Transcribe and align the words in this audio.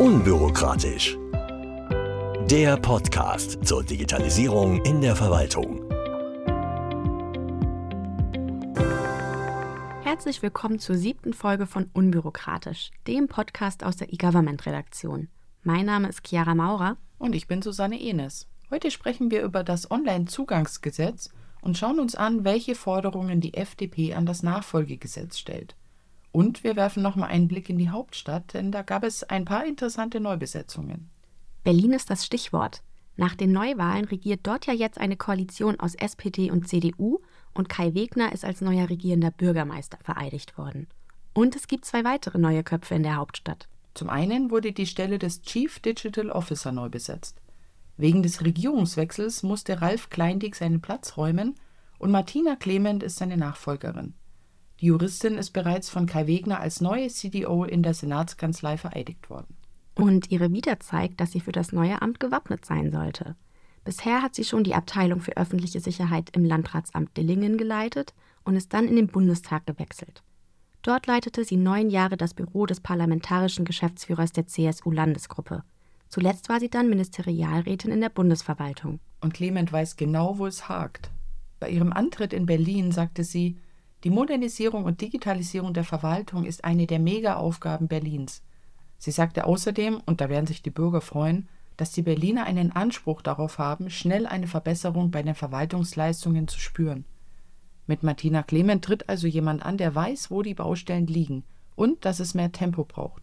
Unbürokratisch. 0.00 1.16
Der 2.50 2.76
Podcast 2.78 3.64
zur 3.64 3.84
Digitalisierung 3.84 4.82
in 4.84 5.00
der 5.00 5.14
Verwaltung. 5.14 5.84
Herzlich 10.02 10.42
willkommen 10.42 10.80
zur 10.80 10.96
siebten 10.96 11.32
Folge 11.32 11.66
von 11.66 11.90
Unbürokratisch, 11.92 12.90
dem 13.06 13.28
Podcast 13.28 13.84
aus 13.84 13.96
der 13.96 14.12
eGovernment-Redaktion. 14.12 15.28
Mein 15.62 15.86
Name 15.86 16.08
ist 16.08 16.26
Chiara 16.26 16.56
Maurer. 16.56 16.96
Und 17.18 17.36
ich 17.36 17.46
bin 17.46 17.62
Susanne 17.62 18.00
Enes. 18.00 18.48
Heute 18.72 18.90
sprechen 18.90 19.30
wir 19.30 19.42
über 19.42 19.62
das 19.62 19.92
Online-Zugangsgesetz 19.92 21.30
und 21.60 21.78
schauen 21.78 22.00
uns 22.00 22.16
an, 22.16 22.42
welche 22.42 22.74
Forderungen 22.74 23.40
die 23.40 23.54
FDP 23.54 24.14
an 24.14 24.26
das 24.26 24.42
Nachfolgegesetz 24.42 25.38
stellt. 25.38 25.76
Und 26.34 26.64
wir 26.64 26.74
werfen 26.74 27.00
nochmal 27.00 27.28
einen 27.28 27.46
Blick 27.46 27.70
in 27.70 27.78
die 27.78 27.90
Hauptstadt, 27.90 28.54
denn 28.54 28.72
da 28.72 28.82
gab 28.82 29.04
es 29.04 29.22
ein 29.22 29.44
paar 29.44 29.64
interessante 29.64 30.18
Neubesetzungen. 30.18 31.08
Berlin 31.62 31.92
ist 31.92 32.10
das 32.10 32.26
Stichwort. 32.26 32.82
Nach 33.16 33.36
den 33.36 33.52
Neuwahlen 33.52 34.04
regiert 34.06 34.40
dort 34.42 34.66
ja 34.66 34.72
jetzt 34.72 34.98
eine 34.98 35.16
Koalition 35.16 35.78
aus 35.78 35.94
SPD 35.94 36.50
und 36.50 36.66
CDU 36.66 37.20
und 37.54 37.68
Kai 37.68 37.94
Wegner 37.94 38.32
ist 38.32 38.44
als 38.44 38.60
neuer 38.62 38.90
regierender 38.90 39.30
Bürgermeister 39.30 39.96
vereidigt 40.02 40.58
worden. 40.58 40.88
Und 41.34 41.54
es 41.54 41.68
gibt 41.68 41.84
zwei 41.84 42.02
weitere 42.02 42.38
neue 42.38 42.64
Köpfe 42.64 42.96
in 42.96 43.04
der 43.04 43.14
Hauptstadt. 43.14 43.68
Zum 43.94 44.10
einen 44.10 44.50
wurde 44.50 44.72
die 44.72 44.86
Stelle 44.86 45.20
des 45.20 45.42
Chief 45.42 45.78
Digital 45.78 46.30
Officer 46.30 46.72
neu 46.72 46.88
besetzt. 46.88 47.40
Wegen 47.96 48.24
des 48.24 48.44
Regierungswechsels 48.44 49.44
musste 49.44 49.80
Ralf 49.80 50.10
Kleindick 50.10 50.56
seinen 50.56 50.80
Platz 50.80 51.16
räumen 51.16 51.54
und 52.00 52.10
Martina 52.10 52.56
Clement 52.56 53.04
ist 53.04 53.18
seine 53.18 53.36
Nachfolgerin. 53.36 54.14
Die 54.80 54.86
Juristin 54.86 55.38
ist 55.38 55.52
bereits 55.52 55.88
von 55.88 56.06
Kai 56.06 56.26
Wegner 56.26 56.60
als 56.60 56.80
neue 56.80 57.08
CDO 57.08 57.64
in 57.64 57.82
der 57.82 57.94
Senatskanzlei 57.94 58.76
vereidigt 58.76 59.30
worden. 59.30 59.56
Und 59.94 60.30
ihre 60.30 60.52
Vita 60.52 60.80
zeigt, 60.80 61.20
dass 61.20 61.32
sie 61.32 61.40
für 61.40 61.52
das 61.52 61.72
neue 61.72 62.02
Amt 62.02 62.18
gewappnet 62.18 62.64
sein 62.64 62.90
sollte. 62.90 63.36
Bisher 63.84 64.22
hat 64.22 64.34
sie 64.34 64.44
schon 64.44 64.64
die 64.64 64.74
Abteilung 64.74 65.20
für 65.20 65.36
öffentliche 65.36 65.80
Sicherheit 65.80 66.30
im 66.34 66.44
Landratsamt 66.44 67.16
Dillingen 67.16 67.58
geleitet 67.58 68.14
und 68.44 68.56
ist 68.56 68.72
dann 68.72 68.88
in 68.88 68.96
den 68.96 69.08
Bundestag 69.08 69.66
gewechselt. 69.66 70.22
Dort 70.82 71.06
leitete 71.06 71.44
sie 71.44 71.56
neun 71.56 71.88
Jahre 71.90 72.16
das 72.16 72.34
Büro 72.34 72.66
des 72.66 72.80
parlamentarischen 72.80 73.64
Geschäftsführers 73.64 74.32
der 74.32 74.46
CSU-Landesgruppe. 74.46 75.62
Zuletzt 76.08 76.48
war 76.48 76.60
sie 76.60 76.68
dann 76.68 76.88
Ministerialrätin 76.88 77.90
in 77.90 78.00
der 78.00 78.10
Bundesverwaltung. 78.10 79.00
Und 79.20 79.34
Clement 79.34 79.72
weiß 79.72 79.96
genau, 79.96 80.38
wo 80.38 80.46
es 80.46 80.68
hakt. 80.68 81.10
Bei 81.58 81.70
ihrem 81.70 81.92
Antritt 81.92 82.32
in 82.32 82.46
Berlin 82.46 82.92
sagte 82.92 83.24
sie, 83.24 83.58
die 84.04 84.10
Modernisierung 84.10 84.84
und 84.84 85.00
Digitalisierung 85.00 85.72
der 85.72 85.84
Verwaltung 85.84 86.44
ist 86.44 86.64
eine 86.64 86.86
der 86.86 86.98
Mega-Aufgaben 86.98 87.88
Berlins. 87.88 88.42
Sie 88.98 89.10
sagte 89.10 89.46
außerdem, 89.46 90.00
und 90.04 90.20
da 90.20 90.28
werden 90.28 90.46
sich 90.46 90.62
die 90.62 90.70
Bürger 90.70 91.00
freuen, 91.00 91.48
dass 91.76 91.90
die 91.90 92.02
Berliner 92.02 92.44
einen 92.44 92.70
Anspruch 92.70 93.22
darauf 93.22 93.58
haben, 93.58 93.90
schnell 93.90 94.26
eine 94.26 94.46
Verbesserung 94.46 95.10
bei 95.10 95.22
den 95.22 95.34
Verwaltungsleistungen 95.34 96.48
zu 96.48 96.60
spüren. 96.60 97.04
Mit 97.86 98.02
Martina 98.02 98.42
Clement 98.42 98.84
tritt 98.84 99.08
also 99.08 99.26
jemand 99.26 99.64
an, 99.64 99.76
der 99.76 99.94
weiß, 99.94 100.30
wo 100.30 100.42
die 100.42 100.54
Baustellen 100.54 101.06
liegen 101.06 101.44
und 101.74 102.04
dass 102.04 102.20
es 102.20 102.34
mehr 102.34 102.52
Tempo 102.52 102.84
braucht. 102.84 103.22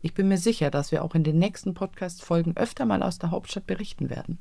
Ich 0.00 0.14
bin 0.14 0.28
mir 0.28 0.38
sicher, 0.38 0.70
dass 0.70 0.92
wir 0.92 1.02
auch 1.02 1.14
in 1.14 1.24
den 1.24 1.38
nächsten 1.38 1.74
Podcast-Folgen 1.74 2.56
öfter 2.56 2.86
mal 2.86 3.02
aus 3.02 3.18
der 3.18 3.30
Hauptstadt 3.30 3.66
berichten 3.66 4.10
werden. 4.10 4.38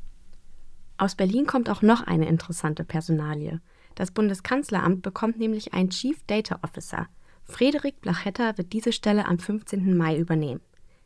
Aus 0.98 1.16
Berlin 1.16 1.46
kommt 1.46 1.70
auch 1.70 1.82
noch 1.82 2.06
eine 2.06 2.28
interessante 2.28 2.84
Personalie. 2.84 3.60
Das 3.98 4.12
Bundeskanzleramt 4.12 5.02
bekommt 5.02 5.40
nämlich 5.40 5.74
einen 5.74 5.90
Chief 5.90 6.22
Data 6.28 6.60
Officer. 6.62 7.08
Frederik 7.46 8.00
Blachetta 8.00 8.56
wird 8.56 8.72
diese 8.72 8.92
Stelle 8.92 9.26
am 9.26 9.40
15. 9.40 9.98
Mai 9.98 10.18
übernehmen. 10.18 10.62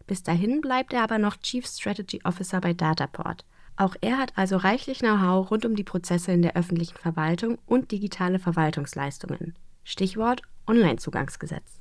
Bis 0.08 0.24
dahin 0.24 0.60
bleibt 0.60 0.92
er 0.92 1.02
aber 1.02 1.18
noch 1.18 1.38
Chief 1.38 1.66
Strategy 1.66 2.20
Officer 2.26 2.60
bei 2.60 2.74
Dataport. 2.74 3.46
Auch 3.78 3.96
er 4.02 4.18
hat 4.18 4.38
also 4.38 4.58
reichlich 4.58 5.00
Know-how 5.00 5.50
rund 5.50 5.66
um 5.66 5.78
die 5.78 5.86
Prozesse 5.86 6.34
in 6.34 6.42
der 6.42 6.58
öffentlichen 6.58 6.98
Verwaltung 6.98 7.60
und 7.66 7.92
digitale 7.94 8.40
Verwaltungsleistungen. 8.40 9.56
Stichwort 9.86 10.42
Onlinezugangsgesetz. 10.68 11.80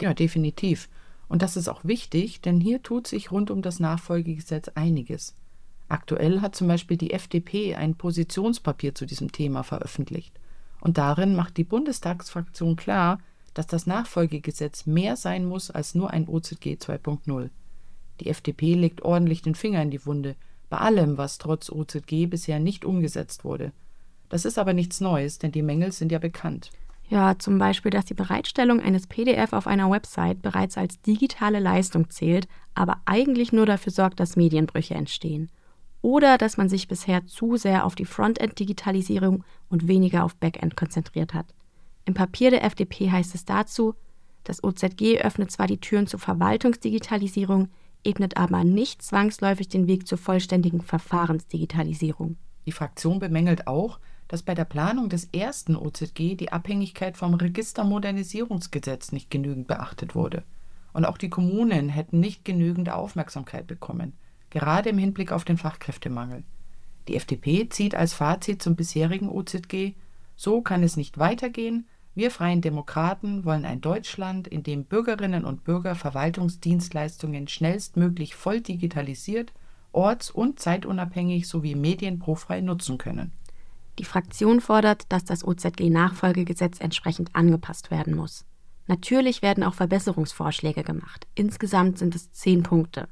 Ja, 0.00 0.14
definitiv. 0.14 0.88
Und 1.28 1.42
das 1.42 1.58
ist 1.58 1.68
auch 1.68 1.84
wichtig, 1.84 2.40
denn 2.40 2.60
hier 2.60 2.82
tut 2.82 3.06
sich 3.06 3.30
rund 3.30 3.50
um 3.50 3.60
das 3.60 3.78
Nachfolgegesetz 3.78 4.68
einiges. 4.68 5.36
Aktuell 5.88 6.40
hat 6.40 6.56
zum 6.56 6.66
Beispiel 6.66 6.96
die 6.96 7.12
FDP 7.12 7.74
ein 7.74 7.94
Positionspapier 7.94 8.94
zu 8.94 9.04
diesem 9.04 9.32
Thema 9.32 9.62
veröffentlicht. 9.62 10.40
Und 10.86 10.98
darin 10.98 11.34
macht 11.34 11.56
die 11.56 11.64
Bundestagsfraktion 11.64 12.76
klar, 12.76 13.18
dass 13.54 13.66
das 13.66 13.88
Nachfolgegesetz 13.88 14.86
mehr 14.86 15.16
sein 15.16 15.44
muss 15.44 15.68
als 15.68 15.96
nur 15.96 16.12
ein 16.12 16.28
OZG 16.28 16.76
2.0. 16.76 17.50
Die 18.20 18.28
FDP 18.28 18.74
legt 18.74 19.02
ordentlich 19.02 19.42
den 19.42 19.56
Finger 19.56 19.82
in 19.82 19.90
die 19.90 20.06
Wunde, 20.06 20.36
bei 20.70 20.76
allem, 20.76 21.18
was 21.18 21.38
trotz 21.38 21.72
OZG 21.72 22.26
bisher 22.26 22.60
nicht 22.60 22.84
umgesetzt 22.84 23.44
wurde. 23.44 23.72
Das 24.28 24.44
ist 24.44 24.60
aber 24.60 24.74
nichts 24.74 25.00
Neues, 25.00 25.40
denn 25.40 25.50
die 25.50 25.62
Mängel 25.62 25.90
sind 25.90 26.12
ja 26.12 26.20
bekannt. 26.20 26.70
Ja, 27.08 27.36
zum 27.36 27.58
Beispiel, 27.58 27.90
dass 27.90 28.04
die 28.04 28.14
Bereitstellung 28.14 28.78
eines 28.78 29.08
PDF 29.08 29.54
auf 29.54 29.66
einer 29.66 29.90
Website 29.90 30.40
bereits 30.40 30.78
als 30.78 31.00
digitale 31.02 31.58
Leistung 31.58 32.10
zählt, 32.10 32.46
aber 32.76 33.00
eigentlich 33.06 33.52
nur 33.52 33.66
dafür 33.66 33.90
sorgt, 33.90 34.20
dass 34.20 34.36
Medienbrüche 34.36 34.94
entstehen 34.94 35.50
oder 36.06 36.38
dass 36.38 36.56
man 36.56 36.68
sich 36.68 36.86
bisher 36.86 37.26
zu 37.26 37.56
sehr 37.56 37.84
auf 37.84 37.96
die 37.96 38.04
Frontend-Digitalisierung 38.04 39.42
und 39.68 39.88
weniger 39.88 40.22
auf 40.22 40.36
Backend 40.36 40.76
konzentriert 40.76 41.34
hat. 41.34 41.46
Im 42.04 42.14
Papier 42.14 42.52
der 42.52 42.62
FDP 42.62 43.10
heißt 43.10 43.34
es 43.34 43.44
dazu, 43.44 43.96
das 44.44 44.62
OZG 44.62 45.18
öffnet 45.22 45.50
zwar 45.50 45.66
die 45.66 45.80
Türen 45.80 46.06
zur 46.06 46.20
Verwaltungsdigitalisierung, 46.20 47.70
ebnet 48.04 48.36
aber 48.36 48.62
nicht 48.62 49.02
zwangsläufig 49.02 49.66
den 49.66 49.88
Weg 49.88 50.06
zur 50.06 50.16
vollständigen 50.16 50.80
Verfahrensdigitalisierung. 50.80 52.36
Die 52.66 52.72
Fraktion 52.72 53.18
bemängelt 53.18 53.66
auch, 53.66 53.98
dass 54.28 54.44
bei 54.44 54.54
der 54.54 54.64
Planung 54.64 55.08
des 55.08 55.24
ersten 55.32 55.74
OZG 55.74 56.36
die 56.36 56.52
Abhängigkeit 56.52 57.16
vom 57.16 57.34
Registermodernisierungsgesetz 57.34 59.10
nicht 59.10 59.28
genügend 59.28 59.66
beachtet 59.66 60.14
wurde. 60.14 60.44
Und 60.92 61.04
auch 61.04 61.18
die 61.18 61.30
Kommunen 61.30 61.88
hätten 61.88 62.20
nicht 62.20 62.44
genügend 62.44 62.90
Aufmerksamkeit 62.90 63.66
bekommen 63.66 64.12
gerade 64.50 64.90
im 64.90 64.98
Hinblick 64.98 65.32
auf 65.32 65.44
den 65.44 65.58
Fachkräftemangel. 65.58 66.44
Die 67.08 67.16
FDP 67.16 67.68
zieht 67.68 67.94
als 67.94 68.14
Fazit 68.14 68.62
zum 68.62 68.76
bisherigen 68.76 69.28
OZG 69.28 69.94
So 70.34 70.60
kann 70.60 70.82
es 70.82 70.96
nicht 70.96 71.18
weitergehen. 71.18 71.86
Wir 72.14 72.30
Freien 72.30 72.62
Demokraten 72.62 73.44
wollen 73.44 73.64
ein 73.64 73.80
Deutschland, 73.80 74.48
in 74.48 74.62
dem 74.62 74.84
Bürgerinnen 74.84 75.44
und 75.44 75.64
Bürger 75.64 75.94
Verwaltungsdienstleistungen 75.94 77.46
schnellstmöglich 77.46 78.34
voll 78.34 78.60
digitalisiert, 78.60 79.52
orts- 79.92 80.30
und 80.30 80.58
zeitunabhängig 80.58 81.46
sowie 81.46 81.74
medienprofrei 81.74 82.60
nutzen 82.60 82.98
können. 82.98 83.32
Die 83.98 84.04
Fraktion 84.04 84.60
fordert, 84.60 85.04
dass 85.10 85.24
das 85.24 85.44
OZG-Nachfolgegesetz 85.44 86.80
entsprechend 86.80 87.34
angepasst 87.34 87.90
werden 87.90 88.14
muss. 88.14 88.44
Natürlich 88.86 89.42
werden 89.42 89.64
auch 89.64 89.74
Verbesserungsvorschläge 89.74 90.84
gemacht. 90.84 91.26
Insgesamt 91.34 91.98
sind 91.98 92.14
es 92.14 92.30
zehn 92.32 92.62
Punkte. 92.62 93.08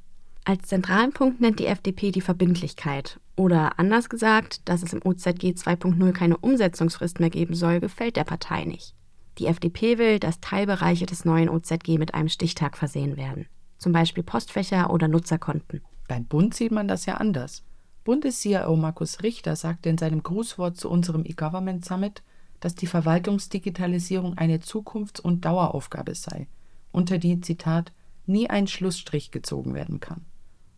Als 0.46 0.68
zentralen 0.68 1.14
Punkt 1.14 1.40
nennt 1.40 1.58
die 1.58 1.66
FDP 1.66 2.10
die 2.10 2.20
Verbindlichkeit. 2.20 3.18
Oder 3.34 3.78
anders 3.78 4.10
gesagt, 4.10 4.68
dass 4.68 4.82
es 4.82 4.92
im 4.92 5.00
OZG 5.02 5.54
2.0 5.54 6.12
keine 6.12 6.36
Umsetzungsfrist 6.36 7.18
mehr 7.18 7.30
geben 7.30 7.54
soll, 7.54 7.80
gefällt 7.80 8.16
der 8.16 8.24
Partei 8.24 8.66
nicht. 8.66 8.94
Die 9.38 9.46
FDP 9.46 9.96
will, 9.96 10.18
dass 10.18 10.40
Teilbereiche 10.40 11.06
des 11.06 11.24
neuen 11.24 11.48
OZG 11.48 11.96
mit 11.98 12.12
einem 12.12 12.28
Stichtag 12.28 12.76
versehen 12.76 13.16
werden. 13.16 13.46
Zum 13.78 13.92
Beispiel 13.92 14.22
Postfächer 14.22 14.90
oder 14.90 15.08
Nutzerkonten. 15.08 15.80
Beim 16.08 16.26
Bund 16.26 16.52
sieht 16.52 16.72
man 16.72 16.88
das 16.88 17.06
ja 17.06 17.14
anders. 17.14 17.64
Bundes-CIO 18.04 18.76
Markus 18.76 19.22
Richter 19.22 19.56
sagte 19.56 19.88
in 19.88 19.96
seinem 19.96 20.22
Grußwort 20.22 20.76
zu 20.76 20.90
unserem 20.90 21.24
E-Government 21.24 21.86
Summit, 21.86 22.22
dass 22.60 22.74
die 22.74 22.86
Verwaltungsdigitalisierung 22.86 24.36
eine 24.36 24.60
Zukunfts- 24.60 25.20
und 25.20 25.46
Daueraufgabe 25.46 26.14
sei, 26.14 26.48
unter 26.92 27.16
die, 27.16 27.40
Zitat, 27.40 27.92
nie 28.26 28.50
ein 28.50 28.66
Schlussstrich 28.66 29.30
gezogen 29.30 29.72
werden 29.72 30.00
kann. 30.00 30.26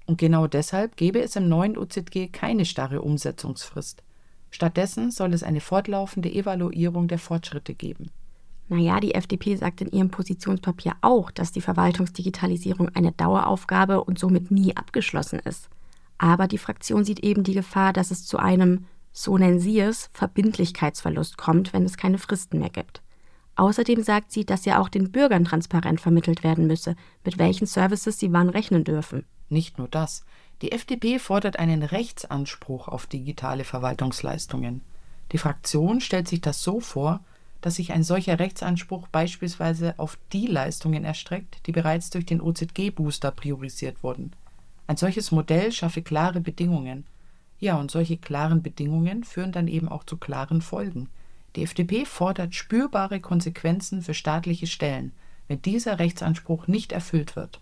Und 0.06 0.18
genau 0.18 0.46
deshalb 0.46 0.96
gäbe 0.96 1.20
es 1.20 1.36
im 1.36 1.48
neuen 1.48 1.76
OZG 1.76 2.28
keine 2.32 2.64
starre 2.64 3.02
Umsetzungsfrist. 3.02 4.02
Stattdessen 4.50 5.10
soll 5.10 5.34
es 5.34 5.42
eine 5.42 5.60
fortlaufende 5.60 6.32
Evaluierung 6.32 7.08
der 7.08 7.18
Fortschritte 7.18 7.74
geben. 7.74 8.10
Naja, 8.68 8.98
die 9.00 9.14
FDP 9.14 9.56
sagt 9.56 9.80
in 9.80 9.90
ihrem 9.90 10.10
Positionspapier 10.10 10.94
auch, 11.00 11.30
dass 11.30 11.52
die 11.52 11.60
Verwaltungsdigitalisierung 11.60 12.88
eine 12.94 13.12
Daueraufgabe 13.12 14.02
und 14.02 14.18
somit 14.18 14.50
nie 14.50 14.76
abgeschlossen 14.76 15.38
ist. 15.40 15.68
Aber 16.18 16.48
die 16.48 16.58
Fraktion 16.58 17.04
sieht 17.04 17.20
eben 17.20 17.44
die 17.44 17.54
Gefahr, 17.54 17.92
dass 17.92 18.10
es 18.10 18.24
zu 18.24 18.38
einem, 18.38 18.86
so 19.12 19.38
nennen 19.38 19.60
sie 19.60 19.78
es, 19.80 20.10
Verbindlichkeitsverlust 20.14 21.36
kommt, 21.36 21.72
wenn 21.72 21.84
es 21.84 21.96
keine 21.96 22.18
Fristen 22.18 22.58
mehr 22.58 22.70
gibt. 22.70 23.02
Außerdem 23.54 24.02
sagt 24.02 24.32
sie, 24.32 24.44
dass 24.44 24.64
ja 24.64 24.80
auch 24.80 24.88
den 24.88 25.12
Bürgern 25.12 25.44
transparent 25.44 26.00
vermittelt 26.00 26.42
werden 26.42 26.66
müsse, 26.66 26.96
mit 27.24 27.38
welchen 27.38 27.66
Services 27.66 28.18
sie 28.18 28.32
wann 28.32 28.48
rechnen 28.48 28.84
dürfen. 28.84 29.24
Nicht 29.48 29.78
nur 29.78 29.88
das. 29.88 30.24
Die 30.62 30.72
FDP 30.72 31.18
fordert 31.18 31.58
einen 31.58 31.82
Rechtsanspruch 31.82 32.88
auf 32.88 33.06
digitale 33.06 33.64
Verwaltungsleistungen. 33.64 34.80
Die 35.32 35.38
Fraktion 35.38 36.00
stellt 36.00 36.28
sich 36.28 36.40
das 36.40 36.62
so 36.62 36.80
vor, 36.80 37.20
dass 37.60 37.76
sich 37.76 37.92
ein 37.92 38.02
solcher 38.02 38.38
Rechtsanspruch 38.38 39.08
beispielsweise 39.08 39.94
auf 39.98 40.18
die 40.32 40.46
Leistungen 40.46 41.04
erstreckt, 41.04 41.66
die 41.66 41.72
bereits 41.72 42.10
durch 42.10 42.26
den 42.26 42.40
OZG-Booster 42.40 43.30
priorisiert 43.32 44.02
wurden. 44.02 44.32
Ein 44.86 44.96
solches 44.96 45.32
Modell 45.32 45.72
schaffe 45.72 46.02
klare 46.02 46.40
Bedingungen. 46.40 47.06
Ja, 47.58 47.76
und 47.76 47.90
solche 47.90 48.18
klaren 48.18 48.62
Bedingungen 48.62 49.24
führen 49.24 49.52
dann 49.52 49.68
eben 49.68 49.88
auch 49.88 50.04
zu 50.04 50.16
klaren 50.16 50.62
Folgen. 50.62 51.08
Die 51.56 51.62
FDP 51.62 52.04
fordert 52.04 52.54
spürbare 52.54 53.18
Konsequenzen 53.18 54.02
für 54.02 54.14
staatliche 54.14 54.66
Stellen, 54.66 55.12
wenn 55.48 55.62
dieser 55.62 55.98
Rechtsanspruch 55.98 56.66
nicht 56.66 56.92
erfüllt 56.92 57.34
wird. 57.34 57.60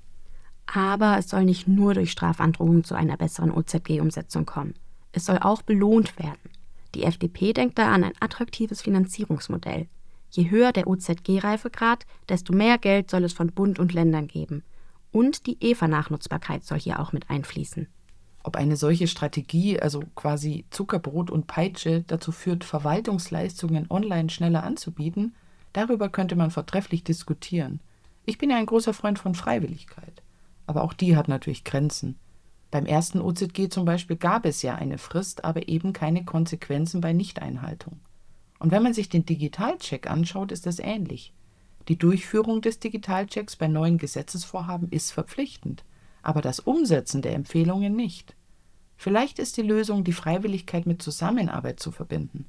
Aber 0.66 1.18
es 1.18 1.28
soll 1.28 1.44
nicht 1.44 1.68
nur 1.68 1.94
durch 1.94 2.10
Strafandrohungen 2.10 2.84
zu 2.84 2.94
einer 2.94 3.16
besseren 3.16 3.50
OZG-Umsetzung 3.50 4.46
kommen. 4.46 4.74
Es 5.12 5.26
soll 5.26 5.38
auch 5.38 5.62
belohnt 5.62 6.18
werden. 6.18 6.50
Die 6.94 7.04
FDP 7.04 7.52
denkt 7.52 7.78
da 7.78 7.92
an 7.92 8.04
ein 8.04 8.14
attraktives 8.20 8.82
Finanzierungsmodell. 8.82 9.88
Je 10.30 10.50
höher 10.50 10.72
der 10.72 10.86
OZG-Reifegrad, 10.86 12.06
desto 12.28 12.52
mehr 12.52 12.78
Geld 12.78 13.10
soll 13.10 13.24
es 13.24 13.32
von 13.32 13.52
Bund 13.52 13.78
und 13.78 13.92
Ländern 13.92 14.26
geben. 14.26 14.64
Und 15.12 15.46
die 15.46 15.58
EVA-Nachnutzbarkeit 15.60 16.64
soll 16.64 16.80
hier 16.80 16.98
auch 16.98 17.12
mit 17.12 17.30
einfließen. 17.30 17.86
Ob 18.42 18.56
eine 18.56 18.76
solche 18.76 19.06
Strategie, 19.06 19.78
also 19.78 20.02
quasi 20.16 20.66
Zuckerbrot 20.70 21.30
und 21.30 21.46
Peitsche, 21.46 22.04
dazu 22.06 22.32
führt, 22.32 22.64
Verwaltungsleistungen 22.64 23.86
online 23.90 24.28
schneller 24.28 24.64
anzubieten, 24.64 25.34
darüber 25.72 26.08
könnte 26.08 26.36
man 26.36 26.50
vortrefflich 26.50 27.04
diskutieren. 27.04 27.80
Ich 28.26 28.36
bin 28.38 28.50
ja 28.50 28.56
ein 28.56 28.66
großer 28.66 28.92
Freund 28.92 29.18
von 29.18 29.34
Freiwilligkeit. 29.34 30.23
Aber 30.66 30.82
auch 30.82 30.92
die 30.92 31.16
hat 31.16 31.28
natürlich 31.28 31.64
Grenzen. 31.64 32.18
Beim 32.70 32.86
ersten 32.86 33.20
OZG 33.20 33.68
zum 33.68 33.84
Beispiel 33.84 34.16
gab 34.16 34.44
es 34.46 34.62
ja 34.62 34.74
eine 34.74 34.98
Frist, 34.98 35.44
aber 35.44 35.68
eben 35.68 35.92
keine 35.92 36.24
Konsequenzen 36.24 37.00
bei 37.00 37.12
Nichteinhaltung. 37.12 38.00
Und 38.58 38.70
wenn 38.70 38.82
man 38.82 38.94
sich 38.94 39.08
den 39.08 39.26
Digitalcheck 39.26 40.10
anschaut, 40.10 40.50
ist 40.50 40.66
das 40.66 40.78
ähnlich. 40.78 41.32
Die 41.88 41.98
Durchführung 41.98 42.62
des 42.62 42.78
Digitalchecks 42.78 43.56
bei 43.56 43.68
neuen 43.68 43.98
Gesetzesvorhaben 43.98 44.88
ist 44.90 45.12
verpflichtend, 45.12 45.84
aber 46.22 46.40
das 46.40 46.60
Umsetzen 46.60 47.20
der 47.20 47.34
Empfehlungen 47.34 47.94
nicht. 47.94 48.34
Vielleicht 48.96 49.38
ist 49.38 49.56
die 49.56 49.62
Lösung, 49.62 50.02
die 50.02 50.12
Freiwilligkeit 50.12 50.86
mit 50.86 51.02
Zusammenarbeit 51.02 51.78
zu 51.78 51.90
verbinden. 51.90 52.46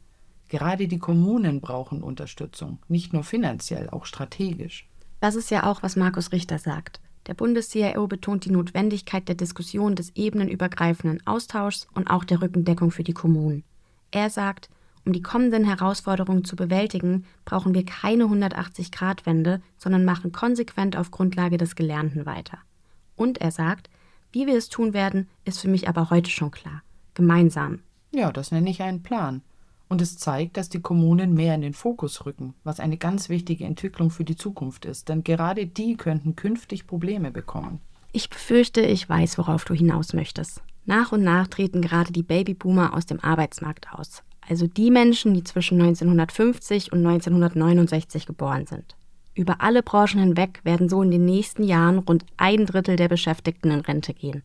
Gerade 0.47 0.87
die 0.87 0.99
Kommunen 0.99 1.59
brauchen 1.59 2.01
Unterstützung, 2.01 2.79
nicht 2.87 3.13
nur 3.13 3.23
finanziell, 3.23 3.89
auch 3.89 4.05
strategisch. 4.05 4.87
Das 5.19 5.35
ist 5.35 5.51
ja 5.51 5.69
auch, 5.69 5.83
was 5.83 5.95
Markus 5.95 6.31
Richter 6.31 6.59
sagt. 6.59 7.01
Der 7.27 7.33
Bundes-CIO 7.33 8.07
betont 8.07 8.45
die 8.45 8.51
Notwendigkeit 8.51 9.27
der 9.27 9.35
Diskussion 9.35 9.95
des 9.95 10.11
ebenenübergreifenden 10.15 11.25
Austauschs 11.25 11.87
und 11.93 12.09
auch 12.09 12.23
der 12.23 12.41
Rückendeckung 12.41 12.91
für 12.91 13.03
die 13.03 13.13
Kommunen. 13.13 13.63
Er 14.11 14.29
sagt, 14.29 14.69
um 15.05 15.13
die 15.13 15.21
kommenden 15.21 15.65
Herausforderungen 15.65 16.45
zu 16.45 16.55
bewältigen, 16.55 17.25
brauchen 17.43 17.73
wir 17.73 17.85
keine 17.85 18.25
180-Grad-Wende, 18.25 19.61
sondern 19.77 20.05
machen 20.05 20.31
konsequent 20.31 20.97
auf 20.97 21.11
Grundlage 21.11 21.57
des 21.57 21.75
Gelernten 21.75 22.25
weiter. 22.25 22.57
Und 23.15 23.39
er 23.39 23.51
sagt, 23.51 23.89
wie 24.31 24.47
wir 24.47 24.57
es 24.57 24.69
tun 24.69 24.93
werden, 24.93 25.27
ist 25.45 25.59
für 25.59 25.67
mich 25.67 25.87
aber 25.87 26.09
heute 26.09 26.29
schon 26.29 26.51
klar. 26.51 26.81
Gemeinsam. 27.13 27.79
Ja, 28.11 28.31
das 28.31 28.51
nenne 28.51 28.69
ich 28.69 28.81
einen 28.81 29.03
Plan. 29.03 29.41
Und 29.87 30.01
es 30.01 30.17
zeigt, 30.17 30.57
dass 30.57 30.69
die 30.69 30.81
Kommunen 30.81 31.33
mehr 31.33 31.53
in 31.55 31.61
den 31.61 31.73
Fokus 31.73 32.25
rücken, 32.25 32.55
was 32.63 32.79
eine 32.79 32.97
ganz 32.97 33.29
wichtige 33.29 33.65
Entwicklung 33.65 34.09
für 34.09 34.23
die 34.23 34.35
Zukunft 34.35 34.85
ist, 34.85 35.09
denn 35.09 35.23
gerade 35.23 35.67
die 35.67 35.95
könnten 35.95 36.35
künftig 36.35 36.87
Probleme 36.87 37.31
bekommen. 37.31 37.79
Ich 38.11 38.29
befürchte, 38.29 38.81
ich 38.81 39.07
weiß, 39.07 39.37
worauf 39.37 39.65
du 39.65 39.73
hinaus 39.73 40.13
möchtest. 40.13 40.61
Nach 40.85 41.11
und 41.11 41.23
nach 41.23 41.47
treten 41.47 41.81
gerade 41.81 42.11
die 42.11 42.23
Babyboomer 42.23 42.93
aus 42.93 43.05
dem 43.05 43.19
Arbeitsmarkt 43.19 43.91
aus, 43.91 44.23
also 44.47 44.67
die 44.67 44.91
Menschen, 44.91 45.33
die 45.33 45.43
zwischen 45.43 45.81
1950 45.81 46.91
und 46.91 47.05
1969 47.05 48.25
geboren 48.25 48.65
sind. 48.65 48.95
Über 49.33 49.61
alle 49.61 49.83
Branchen 49.83 50.19
hinweg 50.19 50.61
werden 50.63 50.87
so 50.87 51.01
in 51.01 51.11
den 51.11 51.25
nächsten 51.25 51.63
Jahren 51.63 51.99
rund 51.99 52.25
ein 52.37 52.65
Drittel 52.65 52.95
der 52.95 53.09
Beschäftigten 53.09 53.69
in 53.69 53.81
Rente 53.81 54.13
gehen. 54.13 54.43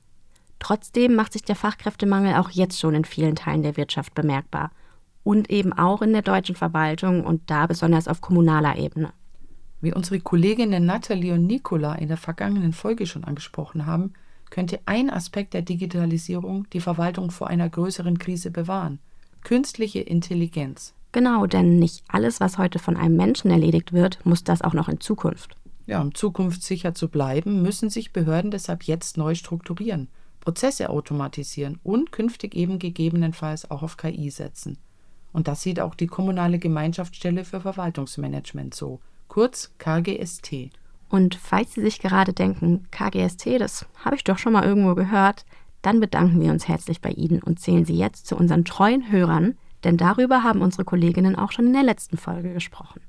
Trotzdem 0.58 1.14
macht 1.14 1.32
sich 1.32 1.42
der 1.42 1.56
Fachkräftemangel 1.56 2.34
auch 2.34 2.50
jetzt 2.50 2.78
schon 2.78 2.94
in 2.94 3.04
vielen 3.04 3.36
Teilen 3.36 3.62
der 3.62 3.76
Wirtschaft 3.76 4.14
bemerkbar 4.14 4.72
und 5.22 5.50
eben 5.50 5.72
auch 5.72 6.02
in 6.02 6.12
der 6.12 6.22
deutschen 6.22 6.56
Verwaltung 6.56 7.24
und 7.24 7.50
da 7.50 7.66
besonders 7.66 8.08
auf 8.08 8.20
kommunaler 8.20 8.76
Ebene. 8.76 9.12
Wie 9.80 9.94
unsere 9.94 10.20
Kolleginnen 10.20 10.84
Nathalie 10.84 11.34
und 11.34 11.46
Nicola 11.46 11.94
in 11.94 12.08
der 12.08 12.16
vergangenen 12.16 12.72
Folge 12.72 13.06
schon 13.06 13.24
angesprochen 13.24 13.86
haben, 13.86 14.12
könnte 14.50 14.80
ein 14.84 15.10
Aspekt 15.10 15.54
der 15.54 15.62
Digitalisierung 15.62 16.68
die 16.70 16.80
Verwaltung 16.80 17.30
vor 17.30 17.48
einer 17.48 17.68
größeren 17.68 18.18
Krise 18.18 18.50
bewahren. 18.50 18.98
Künstliche 19.42 20.00
Intelligenz. 20.00 20.92
Genau, 21.12 21.46
denn 21.46 21.78
nicht 21.78 22.04
alles, 22.08 22.40
was 22.40 22.58
heute 22.58 22.78
von 22.78 22.96
einem 22.96 23.16
Menschen 23.16 23.50
erledigt 23.50 23.92
wird, 23.92 24.24
muss 24.24 24.44
das 24.44 24.62
auch 24.62 24.74
noch 24.74 24.88
in 24.88 25.00
Zukunft. 25.00 25.56
Ja, 25.86 26.00
um 26.00 26.14
zukunftssicher 26.14 26.94
zu 26.94 27.08
bleiben, 27.08 27.62
müssen 27.62 27.90
sich 27.90 28.12
Behörden 28.12 28.50
deshalb 28.50 28.84
jetzt 28.84 29.16
neu 29.16 29.34
strukturieren, 29.34 30.08
Prozesse 30.40 30.90
automatisieren 30.90 31.80
und 31.82 32.12
künftig 32.12 32.54
eben 32.54 32.78
gegebenenfalls 32.78 33.70
auch 33.70 33.82
auf 33.82 33.96
KI 33.96 34.30
setzen. 34.30 34.78
Und 35.32 35.48
das 35.48 35.62
sieht 35.62 35.80
auch 35.80 35.94
die 35.94 36.06
Kommunale 36.06 36.58
Gemeinschaftsstelle 36.58 37.44
für 37.44 37.60
Verwaltungsmanagement 37.60 38.74
so, 38.74 39.00
kurz 39.28 39.72
KGST. 39.78 40.70
Und 41.08 41.34
falls 41.34 41.74
Sie 41.74 41.80
sich 41.80 41.98
gerade 41.98 42.32
denken, 42.32 42.86
KGST, 42.90 43.58
das 43.58 43.86
habe 44.04 44.16
ich 44.16 44.24
doch 44.24 44.38
schon 44.38 44.52
mal 44.52 44.64
irgendwo 44.64 44.94
gehört, 44.94 45.44
dann 45.82 46.00
bedanken 46.00 46.40
wir 46.40 46.50
uns 46.50 46.68
herzlich 46.68 47.00
bei 47.00 47.10
Ihnen 47.10 47.42
und 47.42 47.58
zählen 47.58 47.84
Sie 47.84 47.96
jetzt 47.96 48.26
zu 48.26 48.36
unseren 48.36 48.64
treuen 48.64 49.10
Hörern, 49.10 49.56
denn 49.84 49.96
darüber 49.96 50.42
haben 50.42 50.60
unsere 50.60 50.84
Kolleginnen 50.84 51.36
auch 51.36 51.52
schon 51.52 51.66
in 51.66 51.72
der 51.72 51.82
letzten 51.82 52.16
Folge 52.16 52.52
gesprochen. 52.52 53.00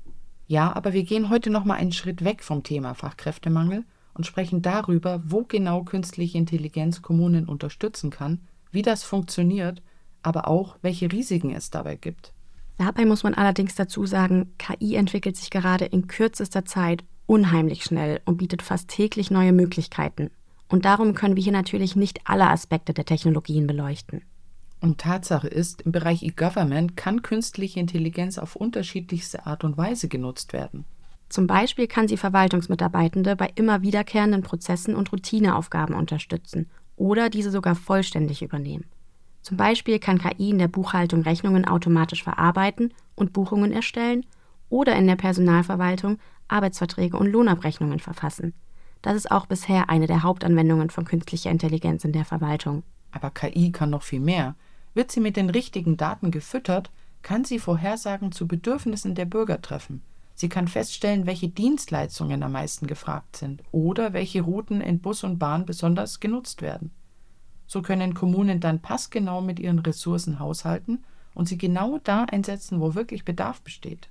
Ja, 0.46 0.74
aber 0.74 0.92
wir 0.92 1.04
gehen 1.04 1.30
heute 1.30 1.50
noch 1.50 1.64
mal 1.64 1.74
einen 1.74 1.92
Schritt 1.92 2.24
weg 2.24 2.42
vom 2.42 2.62
Thema 2.62 2.94
Fachkräftemangel 2.94 3.84
und 4.14 4.26
sprechen 4.26 4.62
darüber, 4.62 5.22
wo 5.24 5.44
genau 5.44 5.84
künstliche 5.84 6.38
Intelligenz 6.38 7.02
Kommunen 7.02 7.46
unterstützen 7.46 8.10
kann, 8.10 8.40
wie 8.70 8.82
das 8.82 9.02
funktioniert 9.02 9.82
aber 10.22 10.48
auch, 10.48 10.76
welche 10.82 11.10
Risiken 11.10 11.54
es 11.54 11.70
dabei 11.70 11.96
gibt. 11.96 12.32
Dabei 12.78 13.04
muss 13.04 13.22
man 13.22 13.34
allerdings 13.34 13.74
dazu 13.74 14.06
sagen, 14.06 14.54
KI 14.58 14.96
entwickelt 14.96 15.36
sich 15.36 15.50
gerade 15.50 15.84
in 15.84 16.06
kürzester 16.06 16.64
Zeit 16.64 17.04
unheimlich 17.26 17.84
schnell 17.84 18.20
und 18.24 18.38
bietet 18.38 18.62
fast 18.62 18.88
täglich 18.88 19.30
neue 19.30 19.52
Möglichkeiten. 19.52 20.30
Und 20.68 20.84
darum 20.84 21.14
können 21.14 21.36
wir 21.36 21.42
hier 21.42 21.52
natürlich 21.52 21.96
nicht 21.96 22.20
alle 22.24 22.48
Aspekte 22.48 22.94
der 22.94 23.04
Technologien 23.04 23.66
beleuchten. 23.66 24.22
Und 24.80 24.98
Tatsache 24.98 25.46
ist, 25.46 25.82
im 25.82 25.92
Bereich 25.92 26.22
E-Government 26.24 26.96
kann 26.96 27.22
künstliche 27.22 27.78
Intelligenz 27.78 28.36
auf 28.36 28.56
unterschiedlichste 28.56 29.46
Art 29.46 29.62
und 29.62 29.76
Weise 29.76 30.08
genutzt 30.08 30.52
werden. 30.52 30.84
Zum 31.28 31.46
Beispiel 31.46 31.86
kann 31.86 32.08
sie 32.08 32.16
Verwaltungsmitarbeitende 32.16 33.36
bei 33.36 33.50
immer 33.54 33.82
wiederkehrenden 33.82 34.42
Prozessen 34.42 34.96
und 34.96 35.12
Routineaufgaben 35.12 35.94
unterstützen 35.94 36.68
oder 36.96 37.30
diese 37.30 37.50
sogar 37.50 37.74
vollständig 37.74 38.42
übernehmen. 38.42 38.84
Zum 39.42 39.56
Beispiel 39.56 39.98
kann 39.98 40.18
KI 40.18 40.50
in 40.50 40.58
der 40.58 40.68
Buchhaltung 40.68 41.22
Rechnungen 41.22 41.66
automatisch 41.66 42.22
verarbeiten 42.22 42.94
und 43.14 43.32
Buchungen 43.32 43.72
erstellen 43.72 44.24
oder 44.68 44.96
in 44.96 45.06
der 45.06 45.16
Personalverwaltung 45.16 46.18
Arbeitsverträge 46.48 47.16
und 47.16 47.26
Lohnabrechnungen 47.26 47.98
verfassen. 47.98 48.54
Das 49.02 49.16
ist 49.16 49.30
auch 49.30 49.46
bisher 49.46 49.90
eine 49.90 50.06
der 50.06 50.22
Hauptanwendungen 50.22 50.90
von 50.90 51.04
künstlicher 51.04 51.50
Intelligenz 51.50 52.04
in 52.04 52.12
der 52.12 52.24
Verwaltung. 52.24 52.84
Aber 53.10 53.30
KI 53.30 53.72
kann 53.72 53.90
noch 53.90 54.02
viel 54.02 54.20
mehr. 54.20 54.54
Wird 54.94 55.10
sie 55.10 55.20
mit 55.20 55.36
den 55.36 55.50
richtigen 55.50 55.96
Daten 55.96 56.30
gefüttert, 56.30 56.90
kann 57.22 57.44
sie 57.44 57.58
Vorhersagen 57.58 58.30
zu 58.30 58.46
Bedürfnissen 58.46 59.14
der 59.14 59.24
Bürger 59.24 59.60
treffen. 59.60 60.02
Sie 60.34 60.48
kann 60.48 60.68
feststellen, 60.68 61.26
welche 61.26 61.48
Dienstleistungen 61.48 62.42
am 62.42 62.52
meisten 62.52 62.86
gefragt 62.86 63.36
sind 63.36 63.62
oder 63.70 64.12
welche 64.12 64.42
Routen 64.42 64.80
in 64.80 65.00
Bus 65.00 65.24
und 65.24 65.38
Bahn 65.38 65.66
besonders 65.66 66.20
genutzt 66.20 66.62
werden. 66.62 66.90
So 67.66 67.82
können 67.82 68.14
Kommunen 68.14 68.60
dann 68.60 68.80
passgenau 68.80 69.40
mit 69.40 69.58
ihren 69.58 69.78
Ressourcen 69.78 70.38
haushalten 70.38 71.04
und 71.34 71.48
sie 71.48 71.58
genau 71.58 71.98
da 72.04 72.24
einsetzen, 72.24 72.80
wo 72.80 72.94
wirklich 72.94 73.24
Bedarf 73.24 73.60
besteht. 73.62 74.08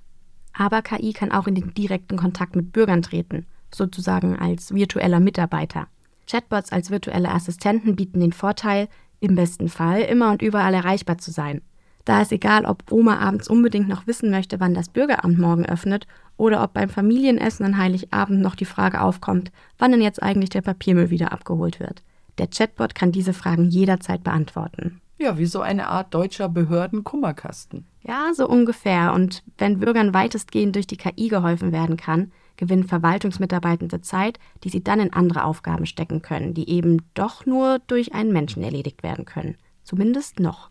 Aber 0.52 0.82
KI 0.82 1.12
kann 1.12 1.32
auch 1.32 1.46
in 1.46 1.54
den 1.54 1.72
direkten 1.74 2.16
Kontakt 2.16 2.56
mit 2.56 2.72
Bürgern 2.72 3.02
treten, 3.02 3.46
sozusagen 3.74 4.38
als 4.38 4.74
virtueller 4.74 5.20
Mitarbeiter. 5.20 5.86
Chatbots 6.26 6.72
als 6.72 6.90
virtuelle 6.90 7.30
Assistenten 7.30 7.96
bieten 7.96 8.20
den 8.20 8.32
Vorteil, 8.32 8.88
im 9.20 9.34
besten 9.34 9.68
Fall 9.68 10.02
immer 10.02 10.30
und 10.30 10.42
überall 10.42 10.74
erreichbar 10.74 11.18
zu 11.18 11.30
sein. 11.30 11.62
Da 12.04 12.20
ist 12.20 12.32
egal, 12.32 12.64
ob 12.64 12.90
Oma 12.90 13.18
abends 13.18 13.48
unbedingt 13.48 13.88
noch 13.88 14.08
wissen 14.08 14.30
möchte, 14.30 14.58
wann 14.58 14.74
das 14.74 14.88
Bürgeramt 14.88 15.38
morgen 15.38 15.64
öffnet, 15.64 16.08
oder 16.36 16.64
ob 16.64 16.72
beim 16.72 16.88
Familienessen 16.88 17.64
an 17.64 17.78
Heiligabend 17.78 18.40
noch 18.40 18.56
die 18.56 18.64
Frage 18.64 19.00
aufkommt, 19.00 19.52
wann 19.78 19.92
denn 19.92 20.02
jetzt 20.02 20.20
eigentlich 20.22 20.50
der 20.50 20.62
Papiermüll 20.62 21.10
wieder 21.10 21.30
abgeholt 21.30 21.78
wird. 21.78 22.02
Der 22.42 22.50
Chatbot 22.50 22.96
kann 22.96 23.12
diese 23.12 23.34
Fragen 23.34 23.70
jederzeit 23.70 24.24
beantworten. 24.24 25.00
Ja, 25.16 25.38
wie 25.38 25.46
so 25.46 25.60
eine 25.60 25.86
Art 25.86 26.12
deutscher 26.12 26.48
Behördenkummerkasten. 26.48 27.86
Ja, 28.02 28.32
so 28.34 28.48
ungefähr. 28.48 29.12
Und 29.12 29.44
wenn 29.58 29.78
Bürgern 29.78 30.12
weitestgehend 30.12 30.74
durch 30.74 30.88
die 30.88 30.96
KI 30.96 31.28
geholfen 31.28 31.70
werden 31.70 31.96
kann, 31.96 32.32
gewinnen 32.56 32.82
Verwaltungsmitarbeitende 32.82 34.00
Zeit, 34.00 34.40
die 34.64 34.70
sie 34.70 34.82
dann 34.82 34.98
in 34.98 35.12
andere 35.12 35.44
Aufgaben 35.44 35.86
stecken 35.86 36.20
können, 36.20 36.52
die 36.52 36.68
eben 36.68 37.02
doch 37.14 37.46
nur 37.46 37.78
durch 37.86 38.12
einen 38.12 38.32
Menschen 38.32 38.64
erledigt 38.64 39.04
werden 39.04 39.24
können. 39.24 39.56
Zumindest 39.84 40.40
noch. 40.40 40.68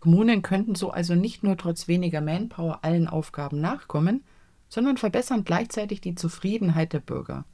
Kommunen 0.00 0.40
könnten 0.40 0.74
so 0.74 0.88
also 0.88 1.14
nicht 1.14 1.42
nur 1.42 1.58
trotz 1.58 1.86
weniger 1.86 2.22
Manpower 2.22 2.78
allen 2.80 3.08
Aufgaben 3.08 3.60
nachkommen, 3.60 4.24
sondern 4.70 4.96
verbessern 4.96 5.44
gleichzeitig 5.44 6.00
die 6.00 6.14
Zufriedenheit 6.14 6.94
der 6.94 7.00
Bürger. 7.00 7.44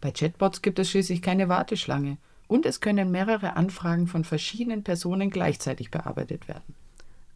Bei 0.00 0.12
Chatbots 0.12 0.62
gibt 0.62 0.78
es 0.78 0.88
schließlich 0.88 1.20
keine 1.20 1.48
Warteschlange 1.48 2.18
und 2.52 2.66
es 2.66 2.80
können 2.80 3.10
mehrere 3.10 3.56
Anfragen 3.56 4.06
von 4.06 4.24
verschiedenen 4.24 4.84
Personen 4.84 5.30
gleichzeitig 5.30 5.90
bearbeitet 5.90 6.48
werden. 6.48 6.74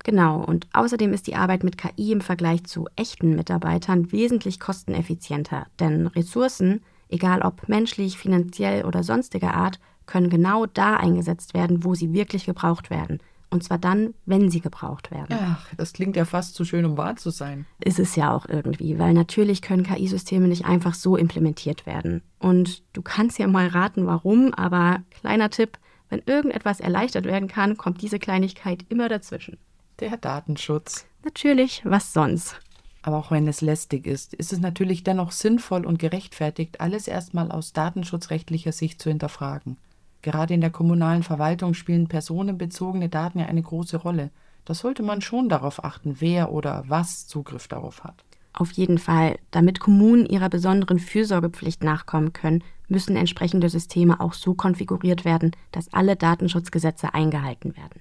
Genau, 0.05 0.45
und 0.45 0.69
außerdem 0.75 1.13
ist 1.15 1.27
die 1.27 1.35
Arbeit 1.35 1.65
mit 1.65 1.79
KI 1.79 2.13
im 2.13 2.21
Vergleich 2.21 2.65
zu 2.65 2.87
echten 2.95 3.35
Mitarbeitern 3.35 4.13
wesentlich 4.13 4.61
kosteneffizienter, 4.61 5.67
denn 5.81 6.07
Ressourcen, 6.07 6.83
egal 7.09 7.41
ob 7.41 7.67
menschlich, 7.69 8.19
finanziell 8.19 8.85
oder 8.85 9.03
sonstiger 9.03 9.55
Art, 9.55 9.81
können 10.05 10.29
genau 10.29 10.67
da 10.67 10.97
eingesetzt 10.97 11.55
werden, 11.55 11.83
wo 11.83 11.95
sie 11.95 12.13
wirklich 12.13 12.45
gebraucht 12.45 12.91
werden. 12.91 13.19
Und 13.57 13.63
zwar 13.63 13.79
dann, 13.79 14.13
wenn 14.27 14.51
sie 14.51 14.61
gebraucht 14.61 15.11
werden. 15.11 15.35
Ach, 15.41 15.67
das 15.79 15.95
klingt 15.95 16.15
ja 16.15 16.27
fast 16.27 16.55
zu 16.55 16.67
schön, 16.67 16.85
um 16.85 16.99
wahr 16.99 17.17
zu 17.17 17.31
sein. 17.31 17.65
Ist 17.83 17.99
es 17.99 18.15
ja 18.15 18.31
auch 18.31 18.45
irgendwie, 18.47 18.99
weil 18.99 19.15
natürlich 19.15 19.63
können 19.63 19.83
KI-Systeme 19.83 20.47
nicht 20.47 20.67
einfach 20.67 20.93
so 20.93 21.17
implementiert 21.17 21.87
werden. 21.87 22.21
Und 22.39 22.83
du 22.93 23.01
kannst 23.01 23.39
ja 23.39 23.47
mal 23.47 23.69
raten, 23.69 24.05
warum, 24.05 24.53
aber 24.53 25.01
kleiner 25.23 25.49
Tipp, 25.49 25.79
wenn 26.11 26.21
irgendetwas 26.27 26.81
erleichtert 26.81 27.25
werden 27.25 27.49
kann, 27.49 27.79
kommt 27.79 28.03
diese 28.03 28.19
Kleinigkeit 28.19 28.85
immer 28.91 29.09
dazwischen. 29.09 29.57
Der 30.01 30.19
Datenschutz. 30.19 31.07
Natürlich, 31.25 31.81
was 31.83 32.13
sonst? 32.13 32.61
Aber 33.01 33.17
auch 33.17 33.31
wenn 33.31 33.49
es 33.49 33.63
lästig 33.63 34.07
ist, 34.07 34.35
ist 34.35 34.53
es 34.53 34.59
natürlich 34.59 35.03
dennoch 35.03 35.33
sinnvoll 35.33 35.87
und 35.87 35.99
gerechtfertigt, 35.99 36.83
alles 36.83 37.09
erstmal 37.09 37.51
aus 37.51 37.73
datenschutzrechtlicher 37.73 38.73
Sicht 38.73 39.01
zu 39.01 39.09
hinterfragen. 39.09 39.79
Gerade 40.27 40.55
in 40.55 40.61
der 40.61 40.71
kommunalen 40.71 41.23
Verwaltung 41.23 41.73
spielen 41.73 42.09
personenbezogene 42.09 43.09
Daten 43.09 43.39
ja 43.39 43.47
eine 43.47 43.63
große 43.63 43.97
Rolle. 43.97 44.33
Da 44.65 44.75
sollte 44.75 45.05
man 45.05 45.21
schon 45.21 45.49
darauf 45.49 45.85
achten, 45.85 46.17
wer 46.19 46.51
oder 46.51 46.83
was 46.89 47.29
Zugriff 47.29 47.69
darauf 47.69 48.03
hat. 48.03 48.25
Auf 48.53 48.73
jeden 48.73 48.99
Fall. 48.99 49.39
Damit 49.53 49.79
Kommunen 49.79 50.27
ihrer 50.27 50.49
besonderen 50.49 50.99
Fürsorgepflicht 50.99 51.85
nachkommen 51.85 52.33
können, 52.33 52.65
müssen 52.89 53.15
entsprechende 53.15 53.69
Systeme 53.69 54.19
auch 54.19 54.33
so 54.33 54.55
konfiguriert 54.55 55.25
werden, 55.25 55.53
dass 55.71 55.95
alle 55.95 56.17
Datenschutzgesetze 56.17 57.15
eingehalten 57.15 57.77
werden. 57.77 58.01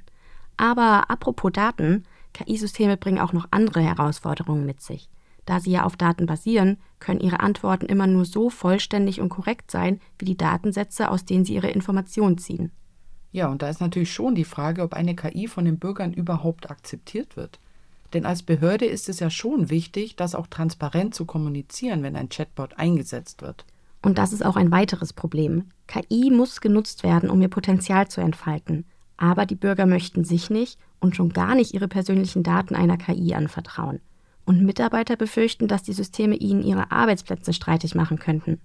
Aber 0.58 1.12
apropos 1.12 1.52
Daten, 1.52 2.06
KI-Systeme 2.34 2.98
bringen 2.98 3.20
auch 3.20 3.34
noch 3.34 3.50
andere 3.52 3.82
Herausforderungen 3.82 4.66
mit 4.66 4.82
sich. 4.82 5.10
Da 5.46 5.60
sie 5.60 5.72
ja 5.72 5.84
auf 5.84 5.96
Daten 5.96 6.26
basieren, 6.26 6.78
können 7.00 7.20
ihre 7.20 7.40
Antworten 7.40 7.86
immer 7.86 8.08
nur 8.08 8.26
so 8.26 8.50
vollständig 8.50 9.22
und 9.22 9.30
korrekt 9.30 9.70
sein, 9.70 10.00
wie 10.18 10.26
die 10.26 10.38
Datensätze, 10.38 11.10
aus 11.10 11.26
denen 11.26 11.46
sie 11.46 11.54
ihre 11.54 11.70
Informationen 11.70 12.38
ziehen. 12.38 12.72
Ja, 13.32 13.48
und 13.50 13.62
da 13.62 13.70
ist 13.70 13.82
natürlich 13.82 14.14
schon 14.14 14.34
die 14.34 14.46
Frage, 14.46 14.82
ob 14.82 14.94
eine 14.94 15.16
KI 15.16 15.48
von 15.48 15.66
den 15.66 15.78
Bürgern 15.78 16.14
überhaupt 16.14 16.72
akzeptiert 16.72 17.36
wird. 17.36 17.60
Denn 18.14 18.26
als 18.26 18.44
Behörde 18.44 18.86
ist 18.86 19.10
es 19.10 19.20
ja 19.20 19.30
schon 19.30 19.70
wichtig, 19.70 20.16
das 20.16 20.36
auch 20.36 20.48
transparent 20.48 21.14
zu 21.14 21.26
kommunizieren, 21.26 22.02
wenn 22.02 22.16
ein 22.16 22.30
Chatbot 22.30 22.80
eingesetzt 22.80 23.42
wird. 23.42 23.66
Und 24.02 24.18
das 24.18 24.32
ist 24.32 24.46
auch 24.46 24.56
ein 24.56 24.72
weiteres 24.72 25.14
Problem. 25.14 25.66
KI 25.88 26.32
muss 26.32 26.62
genutzt 26.62 27.04
werden, 27.04 27.30
um 27.30 27.42
ihr 27.42 27.50
Potenzial 27.50 28.08
zu 28.08 28.22
entfalten. 28.22 28.86
Aber 29.18 29.46
die 29.46 29.56
Bürger 29.56 29.86
möchten 29.86 30.24
sich 30.24 30.50
nicht 30.50 30.80
und 31.00 31.16
schon 31.16 31.30
gar 31.30 31.56
nicht 31.56 31.74
ihre 31.74 31.88
persönlichen 31.88 32.44
Daten 32.44 32.76
einer 32.76 32.98
KI 32.98 33.34
anvertrauen. 33.34 34.00
Und 34.46 34.64
Mitarbeiter 34.64 35.16
befürchten, 35.16 35.68
dass 35.68 35.84
die 35.84 35.94
Systeme 35.94 36.36
ihnen 36.36 36.64
ihre 36.64 36.92
Arbeitsplätze 36.92 37.52
streitig 37.54 37.96
machen 37.96 38.20
könnten. 38.20 38.60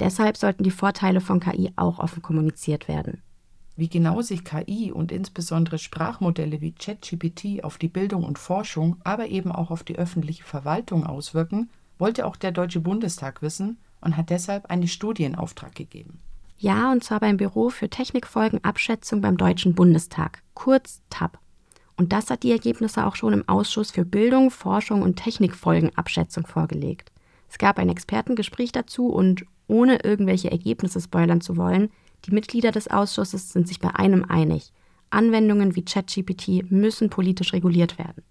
Deshalb 0.00 0.36
sollten 0.36 0.62
die 0.62 0.70
Vorteile 0.70 1.20
von 1.20 1.40
KI 1.40 1.72
auch 1.76 1.98
offen 1.98 2.22
kommuniziert 2.22 2.88
werden. 2.88 3.22
Wie 3.76 3.88
genau 3.88 4.22
sich 4.22 4.44
KI 4.44 4.90
und 4.90 5.12
insbesondere 5.12 5.78
Sprachmodelle 5.78 6.62
wie 6.62 6.72
ChatGPT 6.72 7.62
auf 7.62 7.76
die 7.76 7.88
Bildung 7.88 8.24
und 8.24 8.38
Forschung, 8.38 8.96
aber 9.04 9.28
eben 9.28 9.52
auch 9.52 9.70
auf 9.70 9.84
die 9.84 9.96
öffentliche 9.96 10.44
Verwaltung 10.44 11.04
auswirken, 11.04 11.68
wollte 11.98 12.26
auch 12.26 12.36
der 12.36 12.52
Deutsche 12.52 12.80
Bundestag 12.80 13.42
wissen 13.42 13.76
und 14.00 14.16
hat 14.16 14.30
deshalb 14.30 14.66
eine 14.66 14.88
Studie 14.88 15.24
in 15.24 15.34
Auftrag 15.34 15.74
gegeben. 15.74 16.20
Ja, 16.58 16.90
und 16.90 17.04
zwar 17.04 17.20
beim 17.20 17.36
Büro 17.36 17.68
für 17.68 17.90
Technikfolgenabschätzung 17.90 19.20
beim 19.20 19.36
Deutschen 19.36 19.74
Bundestag, 19.74 20.42
kurz 20.54 21.02
TAP. 21.10 21.38
Und 21.96 22.12
das 22.12 22.30
hat 22.30 22.42
die 22.42 22.52
Ergebnisse 22.52 23.06
auch 23.06 23.16
schon 23.16 23.32
im 23.32 23.48
Ausschuss 23.48 23.90
für 23.90 24.04
Bildung, 24.04 24.50
Forschung 24.50 25.02
und 25.02 25.16
Technikfolgenabschätzung 25.16 26.46
vorgelegt. 26.46 27.10
Es 27.48 27.58
gab 27.58 27.78
ein 27.78 27.88
Expertengespräch 27.88 28.72
dazu 28.72 29.08
und 29.08 29.44
ohne 29.66 30.04
irgendwelche 30.04 30.50
Ergebnisse 30.50 31.00
spoilern 31.00 31.40
zu 31.40 31.56
wollen, 31.56 31.90
die 32.24 32.32
Mitglieder 32.32 32.72
des 32.72 32.88
Ausschusses 32.88 33.52
sind 33.52 33.68
sich 33.68 33.80
bei 33.80 33.94
einem 33.94 34.24
einig. 34.24 34.72
Anwendungen 35.10 35.76
wie 35.76 35.84
ChatGPT 35.84 36.70
müssen 36.70 37.10
politisch 37.10 37.52
reguliert 37.52 37.98
werden. 37.98 38.22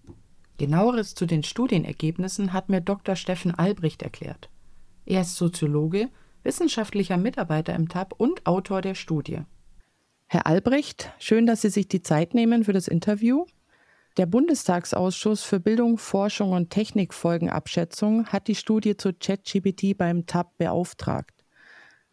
Genaueres 0.58 1.16
zu 1.16 1.26
den 1.26 1.44
Studienergebnissen 1.44 2.54
hat 2.54 2.70
mir 2.70 2.82
Dr. 2.82 3.16
Steffen 3.16 3.54
Albrecht 3.56 4.04
erklärt. 4.04 4.50
Er 5.06 5.22
ist 5.22 5.36
Soziologe, 5.36 6.10
wissenschaftlicher 6.44 7.18
Mitarbeiter 7.18 7.74
im 7.74 7.90
TAP 7.90 8.14
und 8.18 8.46
Autor 8.46 8.82
der 8.82 8.96
Studie. 8.96 9.40
Herr 10.28 10.48
Albrecht, 10.48 11.12
schön, 11.20 11.46
dass 11.46 11.62
Sie 11.62 11.70
sich 11.70 11.88
die 11.88 12.02
Zeit 12.02 12.34
nehmen 12.34 12.64
für 12.64 12.74
das 12.74 12.88
Interview. 12.88 13.46
Der 14.18 14.26
Bundestagsausschuss 14.26 15.44
für 15.44 15.60
Bildung, 15.60 15.98
Forschung 15.98 16.54
und 16.54 16.70
Technikfolgenabschätzung 16.70 18.28
hat 18.28 18.48
die 18.48 18.56
Studie 18.56 18.96
zu 18.96 19.14
ChatGPT 19.14 19.98
beim 19.98 20.26
TAP 20.26 20.58
beauftragt. 20.58 21.44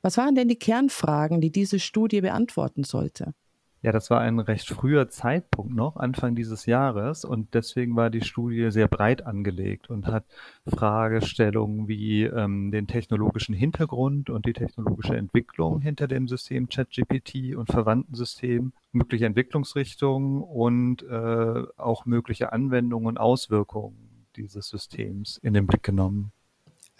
Was 0.02 0.16
waren 0.16 0.34
denn 0.34 0.48
die 0.48 0.58
Kernfragen, 0.58 1.40
die 1.40 1.52
diese 1.52 1.78
Studie 1.78 2.20
beantworten 2.20 2.82
sollte? 2.82 3.34
Ja, 3.82 3.90
das 3.90 4.10
war 4.10 4.20
ein 4.20 4.38
recht 4.38 4.68
früher 4.68 5.08
Zeitpunkt 5.08 5.74
noch, 5.74 5.96
Anfang 5.96 6.36
dieses 6.36 6.66
Jahres. 6.66 7.24
Und 7.24 7.52
deswegen 7.54 7.96
war 7.96 8.10
die 8.10 8.20
Studie 8.20 8.70
sehr 8.70 8.86
breit 8.86 9.26
angelegt 9.26 9.90
und 9.90 10.06
hat 10.06 10.24
Fragestellungen 10.64 11.88
wie 11.88 12.22
ähm, 12.22 12.70
den 12.70 12.86
technologischen 12.86 13.56
Hintergrund 13.56 14.30
und 14.30 14.46
die 14.46 14.52
technologische 14.52 15.16
Entwicklung 15.16 15.80
hinter 15.80 16.06
dem 16.06 16.28
System 16.28 16.68
ChatGPT 16.68 17.56
und 17.56 17.72
verwandten 17.72 18.14
Systemen, 18.14 18.72
mögliche 18.92 19.26
Entwicklungsrichtungen 19.26 20.42
und 20.42 21.02
äh, 21.02 21.64
auch 21.76 22.06
mögliche 22.06 22.52
Anwendungen 22.52 23.08
und 23.08 23.18
Auswirkungen 23.18 24.26
dieses 24.36 24.68
Systems 24.68 25.38
in 25.38 25.54
den 25.54 25.66
Blick 25.66 25.82
genommen. 25.82 26.30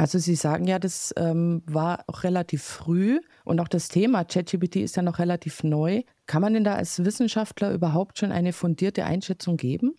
Also 0.03 0.19
Sie 0.19 0.35
sagen 0.35 0.67
ja, 0.67 0.81
das 0.81 1.15
ähm, 1.17 1.63
war 1.65 2.03
auch 2.09 2.25
relativ 2.25 2.65
früh 2.65 3.21
und 3.45 3.61
auch 3.61 3.69
das 3.69 3.87
Thema 3.87 4.25
ChatGPT 4.25 4.79
ist 4.79 4.97
ja 4.97 5.03
noch 5.03 5.21
relativ 5.21 5.63
neu. 5.63 6.03
Kann 6.27 6.43
man 6.43 6.55
denn 6.55 6.65
da 6.65 6.75
als 6.75 7.05
Wissenschaftler 7.05 7.73
überhaupt 7.73 8.19
schon 8.19 8.33
eine 8.33 8.53
fundierte 8.53 9.05
Einschätzung 9.05 9.57
geben? 9.57 9.95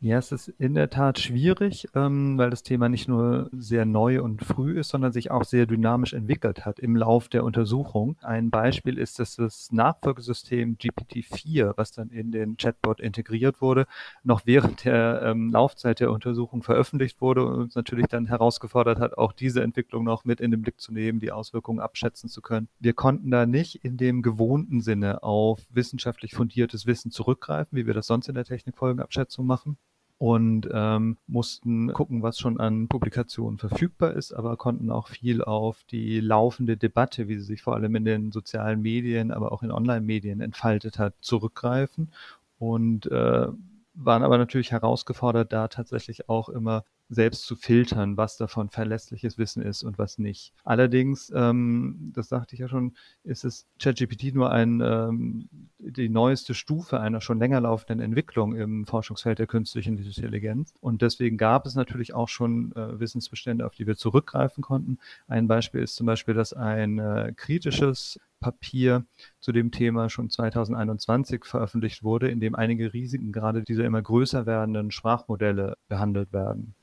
Ja, 0.00 0.18
es 0.18 0.30
ist 0.30 0.46
in 0.46 0.74
der 0.74 0.90
Tat 0.90 1.18
schwierig, 1.18 1.88
ähm, 1.92 2.38
weil 2.38 2.50
das 2.50 2.62
Thema 2.62 2.88
nicht 2.88 3.08
nur 3.08 3.50
sehr 3.52 3.84
neu 3.84 4.22
und 4.22 4.44
früh 4.44 4.78
ist, 4.78 4.90
sondern 4.90 5.10
sich 5.10 5.32
auch 5.32 5.42
sehr 5.42 5.66
dynamisch 5.66 6.12
entwickelt 6.12 6.64
hat 6.64 6.78
im 6.78 6.94
Lauf 6.94 7.28
der 7.28 7.42
Untersuchung. 7.42 8.16
Ein 8.22 8.50
Beispiel 8.50 8.96
ist, 8.96 9.18
dass 9.18 9.34
das 9.34 9.72
Nachfolgesystem 9.72 10.76
GPT-4, 10.78 11.72
was 11.74 11.90
dann 11.90 12.10
in 12.10 12.30
den 12.30 12.56
Chatbot 12.56 13.00
integriert 13.00 13.60
wurde, 13.60 13.86
noch 14.22 14.42
während 14.44 14.84
der 14.84 15.20
ähm, 15.24 15.50
Laufzeit 15.50 15.98
der 15.98 16.12
Untersuchung 16.12 16.62
veröffentlicht 16.62 17.20
wurde 17.20 17.44
und 17.44 17.54
uns 17.54 17.74
natürlich 17.74 18.06
dann 18.06 18.26
herausgefordert 18.26 19.00
hat, 19.00 19.18
auch 19.18 19.32
diese 19.32 19.64
Entwicklung 19.64 20.04
noch 20.04 20.24
mit 20.24 20.40
in 20.40 20.52
den 20.52 20.62
Blick 20.62 20.80
zu 20.80 20.92
nehmen, 20.92 21.18
die 21.18 21.32
Auswirkungen 21.32 21.80
abschätzen 21.80 22.28
zu 22.28 22.40
können. 22.40 22.68
Wir 22.78 22.92
konnten 22.92 23.32
da 23.32 23.46
nicht 23.46 23.84
in 23.84 23.96
dem 23.96 24.22
gewohnten 24.22 24.80
Sinne 24.80 25.24
auf 25.24 25.66
wissenschaftlich 25.70 26.34
fundiertes 26.34 26.86
Wissen 26.86 27.10
zurückgreifen, 27.10 27.76
wie 27.76 27.88
wir 27.88 27.94
das 27.94 28.06
sonst 28.06 28.28
in 28.28 28.36
der 28.36 28.44
Technikfolgenabschätzung 28.44 29.44
machen 29.44 29.76
und 30.18 30.68
ähm, 30.72 31.16
mussten 31.28 31.92
gucken, 31.92 32.22
was 32.22 32.38
schon 32.38 32.58
an 32.58 32.88
Publikationen 32.88 33.58
verfügbar 33.58 34.14
ist, 34.14 34.32
aber 34.32 34.56
konnten 34.56 34.90
auch 34.90 35.06
viel 35.06 35.42
auf 35.42 35.84
die 35.84 36.18
laufende 36.18 36.76
Debatte, 36.76 37.28
wie 37.28 37.36
sie 37.36 37.44
sich 37.44 37.62
vor 37.62 37.76
allem 37.76 37.94
in 37.94 38.04
den 38.04 38.32
sozialen 38.32 38.82
Medien, 38.82 39.30
aber 39.30 39.52
auch 39.52 39.62
in 39.62 39.70
Online-Medien 39.70 40.40
entfaltet 40.40 40.98
hat, 40.98 41.14
zurückgreifen. 41.20 42.10
Und 42.58 43.06
äh, 43.06 43.46
waren 43.94 44.22
aber 44.24 44.38
natürlich 44.38 44.72
herausgefordert, 44.72 45.52
da 45.52 45.68
tatsächlich 45.68 46.28
auch 46.28 46.48
immer 46.48 46.84
selbst 47.08 47.44
zu 47.44 47.56
filtern, 47.56 48.16
was 48.16 48.36
davon 48.36 48.68
verlässliches 48.68 49.38
Wissen 49.38 49.62
ist 49.62 49.82
und 49.82 49.98
was 49.98 50.18
nicht. 50.18 50.52
Allerdings, 50.64 51.32
ähm, 51.34 52.12
das 52.14 52.28
sagte 52.28 52.54
ich 52.54 52.60
ja 52.60 52.68
schon, 52.68 52.94
ist 53.24 53.44
es 53.44 53.66
ChatGPT 53.78 54.34
nur 54.34 54.50
ein, 54.50 54.80
ähm, 54.80 55.48
die 55.78 56.08
neueste 56.08 56.54
Stufe 56.54 57.00
einer 57.00 57.20
schon 57.20 57.38
länger 57.38 57.60
laufenden 57.60 58.00
Entwicklung 58.00 58.54
im 58.54 58.86
Forschungsfeld 58.86 59.38
der 59.38 59.46
künstlichen 59.46 59.96
Intelligenz. 59.98 60.74
Und 60.80 61.02
deswegen 61.02 61.38
gab 61.38 61.66
es 61.66 61.74
natürlich 61.74 62.14
auch 62.14 62.28
schon 62.28 62.72
äh, 62.72 63.00
Wissensbestände, 63.00 63.64
auf 63.64 63.74
die 63.74 63.86
wir 63.86 63.96
zurückgreifen 63.96 64.62
konnten. 64.62 64.98
Ein 65.26 65.48
Beispiel 65.48 65.82
ist 65.82 65.96
zum 65.96 66.06
Beispiel, 66.06 66.34
dass 66.34 66.52
ein 66.52 66.98
äh, 66.98 67.32
kritisches 67.34 68.20
Papier 68.40 69.04
zu 69.40 69.52
dem 69.52 69.70
Thema 69.70 70.08
schon 70.10 70.30
2021 70.30 71.44
veröffentlicht 71.44 72.02
wurde, 72.02 72.28
in 72.28 72.40
dem 72.40 72.54
einige 72.54 72.92
Risiken 72.92 73.32
gerade 73.32 73.62
dieser 73.62 73.84
immer 73.84 74.02
größer 74.02 74.46
werdenden 74.46 74.90
Sprachmodelle 74.90 75.76
behandelt 75.88 76.32
werden. 76.32 76.74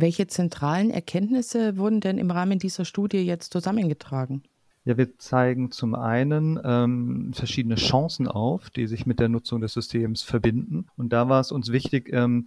Welche 0.00 0.28
zentralen 0.28 0.90
Erkenntnisse 0.92 1.76
wurden 1.76 2.00
denn 2.00 2.18
im 2.18 2.30
Rahmen 2.30 2.60
dieser 2.60 2.84
Studie 2.84 3.18
jetzt 3.18 3.52
zusammengetragen? 3.52 4.44
Ja, 4.84 4.96
wir 4.96 5.18
zeigen 5.18 5.72
zum 5.72 5.96
einen 5.96 6.56
ähm, 6.62 7.32
verschiedene 7.34 7.74
Chancen 7.74 8.28
auf, 8.28 8.70
die 8.70 8.86
sich 8.86 9.06
mit 9.06 9.18
der 9.18 9.28
Nutzung 9.28 9.60
des 9.60 9.72
Systems 9.72 10.22
verbinden. 10.22 10.86
Und 10.96 11.12
da 11.12 11.28
war 11.28 11.40
es 11.40 11.50
uns 11.50 11.72
wichtig, 11.72 12.12
ähm, 12.12 12.46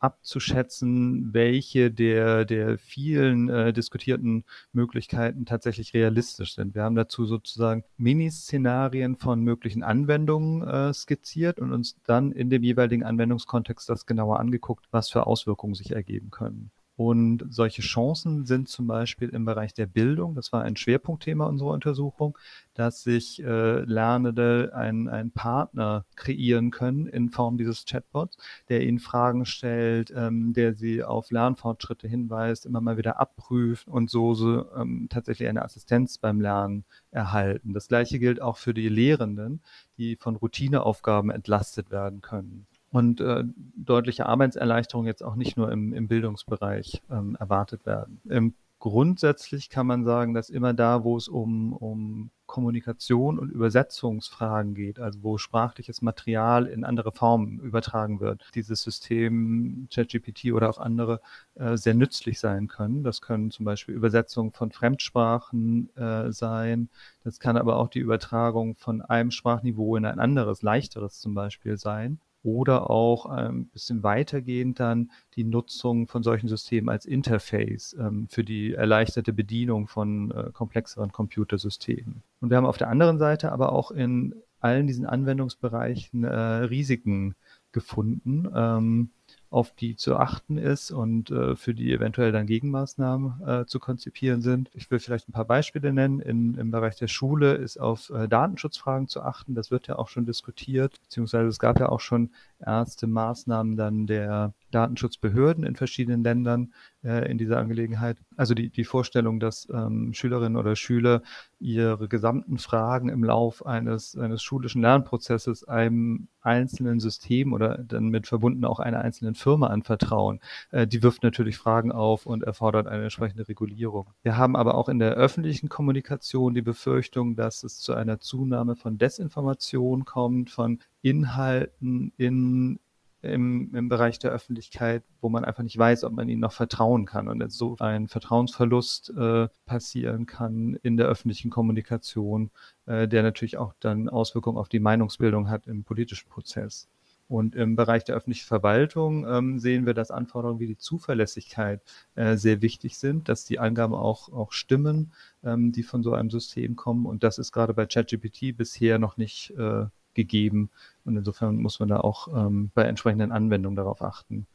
abzuschätzen, 0.00 1.32
welche 1.32 1.90
der, 1.90 2.44
der 2.44 2.76
vielen 2.76 3.48
äh, 3.48 3.72
diskutierten 3.72 4.44
Möglichkeiten 4.74 5.46
tatsächlich 5.46 5.94
realistisch 5.94 6.54
sind. 6.56 6.74
Wir 6.74 6.82
haben 6.82 6.94
dazu 6.94 7.24
sozusagen 7.24 7.84
Miniszenarien 7.96 9.16
von 9.16 9.40
möglichen 9.40 9.82
Anwendungen 9.82 10.62
äh, 10.68 10.92
skizziert 10.92 11.58
und 11.58 11.72
uns 11.72 11.96
dann 12.04 12.32
in 12.32 12.50
dem 12.50 12.62
jeweiligen 12.62 13.02
Anwendungskontext 13.02 13.88
das 13.88 14.04
genauer 14.04 14.40
angeguckt, 14.40 14.84
was 14.90 15.08
für 15.08 15.26
Auswirkungen 15.26 15.74
sich 15.74 15.92
ergeben 15.92 16.30
können. 16.30 16.70
Und 17.02 17.46
solche 17.50 17.82
Chancen 17.82 18.44
sind 18.46 18.68
zum 18.68 18.86
Beispiel 18.86 19.30
im 19.30 19.44
Bereich 19.44 19.74
der 19.74 19.86
Bildung, 19.86 20.36
das 20.36 20.52
war 20.52 20.62
ein 20.62 20.76
Schwerpunktthema 20.76 21.46
unserer 21.46 21.70
Untersuchung, 21.70 22.38
dass 22.74 23.02
sich 23.02 23.42
äh, 23.42 23.80
Lernende 23.80 24.70
einen 24.72 25.32
Partner 25.32 26.04
kreieren 26.14 26.70
können 26.70 27.08
in 27.08 27.30
Form 27.30 27.58
dieses 27.58 27.86
Chatbots, 27.86 28.36
der 28.68 28.84
ihnen 28.84 29.00
Fragen 29.00 29.46
stellt, 29.46 30.12
ähm, 30.14 30.52
der 30.52 30.74
sie 30.74 31.02
auf 31.02 31.32
Lernfortschritte 31.32 32.06
hinweist, 32.06 32.66
immer 32.66 32.80
mal 32.80 32.96
wieder 32.96 33.18
abprüft 33.18 33.88
und 33.88 34.08
so, 34.08 34.34
so 34.34 34.72
ähm, 34.76 35.08
tatsächlich 35.10 35.48
eine 35.48 35.64
Assistenz 35.64 36.18
beim 36.18 36.40
Lernen 36.40 36.84
erhalten. 37.10 37.74
Das 37.74 37.88
gleiche 37.88 38.20
gilt 38.20 38.40
auch 38.40 38.58
für 38.58 38.74
die 38.74 38.88
Lehrenden, 38.88 39.60
die 39.98 40.14
von 40.14 40.36
Routineaufgaben 40.36 41.32
entlastet 41.32 41.90
werden 41.90 42.20
können 42.20 42.68
und 42.92 43.20
äh, 43.20 43.44
deutliche 43.74 44.26
Arbeitserleichterungen 44.26 45.06
jetzt 45.06 45.24
auch 45.24 45.34
nicht 45.34 45.56
nur 45.56 45.72
im, 45.72 45.92
im 45.92 46.08
Bildungsbereich 46.08 47.02
ähm, 47.10 47.36
erwartet 47.40 47.86
werden. 47.86 48.20
Ähm, 48.28 48.54
grundsätzlich 48.78 49.70
kann 49.70 49.86
man 49.86 50.04
sagen, 50.04 50.34
dass 50.34 50.50
immer 50.50 50.74
da, 50.74 51.02
wo 51.02 51.16
es 51.16 51.28
um, 51.28 51.72
um 51.72 52.30
Kommunikation 52.46 53.38
und 53.38 53.50
Übersetzungsfragen 53.50 54.74
geht, 54.74 54.98
also 54.98 55.22
wo 55.22 55.38
sprachliches 55.38 56.02
Material 56.02 56.66
in 56.66 56.84
andere 56.84 57.12
Formen 57.12 57.60
übertragen 57.60 58.20
wird, 58.20 58.44
dieses 58.54 58.82
System 58.82 59.88
ChatGPT 59.90 60.52
oder 60.52 60.68
auch 60.68 60.78
andere 60.78 61.20
äh, 61.54 61.78
sehr 61.78 61.94
nützlich 61.94 62.40
sein 62.40 62.68
können. 62.68 63.04
Das 63.04 63.22
können 63.22 63.50
zum 63.50 63.64
Beispiel 63.64 63.94
Übersetzungen 63.94 64.52
von 64.52 64.70
Fremdsprachen 64.70 65.96
äh, 65.96 66.30
sein. 66.30 66.90
Das 67.24 67.40
kann 67.40 67.56
aber 67.56 67.76
auch 67.76 67.88
die 67.88 68.00
Übertragung 68.00 68.74
von 68.74 69.00
einem 69.00 69.30
Sprachniveau 69.30 69.96
in 69.96 70.04
ein 70.04 70.18
anderes, 70.18 70.60
leichteres 70.60 71.20
zum 71.20 71.32
Beispiel 71.34 71.78
sein 71.78 72.20
oder 72.42 72.90
auch 72.90 73.26
ein 73.26 73.46
ähm, 73.46 73.66
bisschen 73.66 74.02
weitergehend 74.02 74.80
dann 74.80 75.10
die 75.34 75.44
Nutzung 75.44 76.08
von 76.08 76.22
solchen 76.22 76.48
Systemen 76.48 76.88
als 76.88 77.06
Interface 77.06 77.96
ähm, 77.98 78.26
für 78.28 78.44
die 78.44 78.74
erleichterte 78.74 79.32
Bedienung 79.32 79.86
von 79.86 80.30
äh, 80.32 80.50
komplexeren 80.52 81.12
Computersystemen. 81.12 82.22
Und 82.40 82.50
wir 82.50 82.56
haben 82.56 82.66
auf 82.66 82.78
der 82.78 82.88
anderen 82.88 83.18
Seite 83.18 83.52
aber 83.52 83.72
auch 83.72 83.90
in 83.90 84.34
allen 84.60 84.86
diesen 84.86 85.06
Anwendungsbereichen 85.06 86.24
äh, 86.24 86.34
Risiken 86.34 87.34
gefunden. 87.72 88.48
Ähm, 88.54 89.10
auf 89.52 89.72
die 89.72 89.96
zu 89.96 90.16
achten 90.16 90.56
ist 90.56 90.90
und 90.90 91.30
äh, 91.30 91.56
für 91.56 91.74
die 91.74 91.92
eventuell 91.92 92.32
dann 92.32 92.46
Gegenmaßnahmen 92.46 93.46
äh, 93.46 93.66
zu 93.66 93.78
konzipieren 93.78 94.40
sind. 94.40 94.70
Ich 94.72 94.90
will 94.90 94.98
vielleicht 94.98 95.28
ein 95.28 95.32
paar 95.32 95.44
Beispiele 95.44 95.92
nennen. 95.92 96.20
In, 96.20 96.54
Im 96.54 96.70
Bereich 96.70 96.96
der 96.96 97.08
Schule 97.08 97.54
ist 97.54 97.78
auf 97.78 98.10
äh, 98.10 98.28
Datenschutzfragen 98.28 99.08
zu 99.08 99.22
achten. 99.22 99.54
Das 99.54 99.70
wird 99.70 99.86
ja 99.88 99.96
auch 99.96 100.08
schon 100.08 100.24
diskutiert, 100.24 101.00
beziehungsweise 101.02 101.48
es 101.48 101.58
gab 101.58 101.78
ja 101.78 101.90
auch 101.90 102.00
schon 102.00 102.30
erste 102.64 103.06
Maßnahmen 103.06 103.76
dann 103.76 104.06
der 104.06 104.54
Datenschutzbehörden 104.74 105.64
in 105.64 105.76
verschiedenen 105.76 106.24
Ländern 106.24 106.72
äh, 107.04 107.30
in 107.30 107.38
dieser 107.38 107.58
Angelegenheit. 107.58 108.18
Also 108.36 108.54
die, 108.54 108.70
die 108.70 108.84
Vorstellung, 108.84 109.40
dass 109.40 109.68
ähm, 109.72 110.12
Schülerinnen 110.14 110.56
oder 110.56 110.76
Schüler 110.76 111.22
ihre 111.58 112.08
gesamten 112.08 112.58
Fragen 112.58 113.08
im 113.08 113.22
Lauf 113.24 113.64
eines, 113.64 114.16
eines 114.16 114.42
schulischen 114.42 114.82
Lernprozesses 114.82 115.64
einem 115.64 116.28
einzelnen 116.40 117.00
System 117.00 117.52
oder 117.52 117.78
dann 117.78 118.08
mit 118.08 118.26
verbunden 118.26 118.64
auch 118.64 118.80
einer 118.80 119.00
einzelnen 119.00 119.34
Firma 119.34 119.68
anvertrauen, 119.68 120.40
äh, 120.70 120.86
die 120.86 121.02
wirft 121.02 121.22
natürlich 121.22 121.56
Fragen 121.56 121.92
auf 121.92 122.26
und 122.26 122.42
erfordert 122.42 122.86
eine 122.86 123.04
entsprechende 123.04 123.48
Regulierung. 123.48 124.10
Wir 124.22 124.36
haben 124.36 124.56
aber 124.56 124.74
auch 124.74 124.88
in 124.88 124.98
der 124.98 125.12
öffentlichen 125.12 125.68
Kommunikation 125.68 126.54
die 126.54 126.62
Befürchtung, 126.62 127.36
dass 127.36 127.62
es 127.62 127.78
zu 127.78 127.94
einer 127.94 128.18
Zunahme 128.18 128.76
von 128.76 128.98
Desinformation 128.98 130.04
kommt, 130.04 130.50
von 130.50 130.80
Inhalten 131.02 132.12
in 132.16 132.78
im, 133.22 133.74
im 133.74 133.88
Bereich 133.88 134.18
der 134.18 134.32
Öffentlichkeit, 134.32 135.04
wo 135.20 135.28
man 135.28 135.44
einfach 135.44 135.62
nicht 135.62 135.78
weiß, 135.78 136.04
ob 136.04 136.12
man 136.12 136.28
ihnen 136.28 136.40
noch 136.40 136.52
vertrauen 136.52 137.06
kann 137.06 137.28
und 137.28 137.52
so 137.52 137.76
ein 137.78 138.08
Vertrauensverlust 138.08 139.10
äh, 139.16 139.48
passieren 139.64 140.26
kann 140.26 140.74
in 140.82 140.96
der 140.96 141.06
öffentlichen 141.06 141.50
Kommunikation, 141.50 142.50
äh, 142.86 143.06
der 143.06 143.22
natürlich 143.22 143.56
auch 143.56 143.74
dann 143.80 144.08
Auswirkungen 144.08 144.58
auf 144.58 144.68
die 144.68 144.80
Meinungsbildung 144.80 145.48
hat 145.48 145.66
im 145.66 145.84
politischen 145.84 146.28
Prozess. 146.28 146.88
Und 147.28 147.54
im 147.54 147.76
Bereich 147.76 148.04
der 148.04 148.16
öffentlichen 148.16 148.46
Verwaltung 148.46 149.26
ähm, 149.26 149.58
sehen 149.58 149.86
wir, 149.86 149.94
dass 149.94 150.10
Anforderungen 150.10 150.60
wie 150.60 150.66
die 150.66 150.76
Zuverlässigkeit 150.76 151.80
äh, 152.14 152.36
sehr 152.36 152.60
wichtig 152.60 152.98
sind, 152.98 153.28
dass 153.28 153.46
die 153.46 153.58
Angaben 153.58 153.94
auch, 153.94 154.30
auch 154.30 154.52
stimmen, 154.52 155.12
ähm, 155.42 155.72
die 155.72 155.82
von 155.82 156.02
so 156.02 156.12
einem 156.12 156.28
System 156.28 156.76
kommen. 156.76 157.06
Und 157.06 157.24
das 157.24 157.38
ist 157.38 157.52
gerade 157.52 157.72
bei 157.72 157.86
ChatGPT 157.86 158.54
bisher 158.54 158.98
noch 158.98 159.16
nicht 159.16 159.50
äh, 159.56 159.86
gegeben. 160.14 160.70
Und 161.04 161.16
insofern 161.16 161.56
muss 161.56 161.80
man 161.80 161.88
da 161.88 162.00
auch 162.00 162.28
ähm, 162.28 162.70
bei 162.74 162.84
entsprechenden 162.84 163.32
Anwendungen 163.32 163.76
darauf 163.76 164.02
achten, 164.02 164.46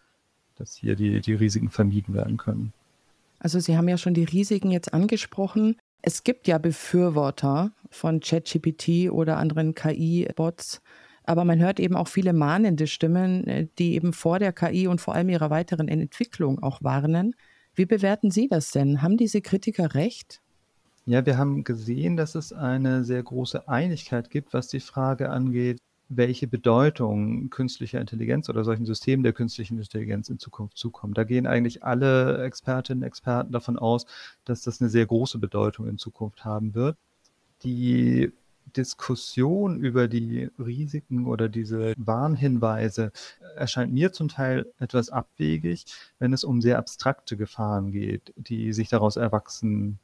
dass 0.55 0.75
hier 0.75 0.95
die, 0.95 1.21
die 1.21 1.33
Risiken 1.33 1.69
vermieden 1.69 2.13
werden 2.13 2.37
können. 2.37 2.73
Also 3.39 3.59
Sie 3.59 3.77
haben 3.77 3.87
ja 3.87 3.97
schon 3.97 4.13
die 4.13 4.23
Risiken 4.23 4.71
jetzt 4.71 4.93
angesprochen. 4.93 5.77
Es 6.01 6.23
gibt 6.23 6.47
ja 6.47 6.57
Befürworter 6.57 7.71
von 7.89 8.19
ChatGPT 8.19 9.11
oder 9.11 9.37
anderen 9.37 9.75
KI-Bots, 9.75 10.81
aber 11.23 11.43
man 11.43 11.59
hört 11.59 11.79
eben 11.79 11.95
auch 11.95 12.07
viele 12.07 12.33
mahnende 12.33 12.87
Stimmen, 12.87 13.45
äh, 13.47 13.67
die 13.77 13.95
eben 13.95 14.13
vor 14.13 14.39
der 14.39 14.53
KI 14.53 14.87
und 14.87 15.01
vor 15.01 15.13
allem 15.13 15.29
ihrer 15.29 15.49
weiteren 15.49 15.87
Entwicklung 15.87 16.63
auch 16.63 16.81
warnen. 16.81 17.35
Wie 17.75 17.85
bewerten 17.85 18.31
Sie 18.31 18.47
das 18.47 18.71
denn? 18.71 19.01
Haben 19.01 19.17
diese 19.17 19.41
Kritiker 19.41 19.93
recht? 19.93 20.41
Ja, 21.09 21.25
wir 21.25 21.37
haben 21.37 21.63
gesehen, 21.63 22.17
dass 22.17 22.35
es 22.35 22.51
eine 22.51 23.05
sehr 23.05 23.23
große 23.23 23.69
Einigkeit 23.69 24.29
gibt, 24.29 24.53
was 24.53 24.67
die 24.67 24.81
Frage 24.81 25.29
angeht, 25.29 25.79
welche 26.09 26.47
Bedeutung 26.47 27.49
künstlicher 27.49 28.01
Intelligenz 28.01 28.49
oder 28.49 28.65
solchen 28.65 28.85
Systemen 28.85 29.23
der 29.23 29.31
künstlichen 29.31 29.77
Intelligenz 29.77 30.27
in 30.27 30.37
Zukunft 30.37 30.77
zukommt. 30.77 31.17
Da 31.17 31.23
gehen 31.23 31.47
eigentlich 31.47 31.81
alle 31.81 32.43
Expertinnen 32.43 33.03
und 33.03 33.07
Experten 33.07 33.53
davon 33.53 33.79
aus, 33.79 34.05
dass 34.43 34.63
das 34.63 34.81
eine 34.81 34.89
sehr 34.89 35.05
große 35.05 35.39
Bedeutung 35.39 35.87
in 35.87 35.97
Zukunft 35.97 36.43
haben 36.43 36.75
wird. 36.75 36.97
Die 37.63 38.33
Diskussion 38.75 39.79
über 39.79 40.09
die 40.09 40.49
Risiken 40.59 41.25
oder 41.25 41.47
diese 41.47 41.93
Warnhinweise 41.95 43.13
erscheint 43.55 43.93
mir 43.93 44.11
zum 44.11 44.27
Teil 44.27 44.65
etwas 44.77 45.09
abwegig, 45.09 45.85
wenn 46.19 46.33
es 46.33 46.43
um 46.43 46.61
sehr 46.61 46.77
abstrakte 46.77 47.37
Gefahren 47.37 47.93
geht, 47.93 48.33
die 48.35 48.73
sich 48.73 48.89
daraus 48.89 49.15
erwachsen 49.15 49.99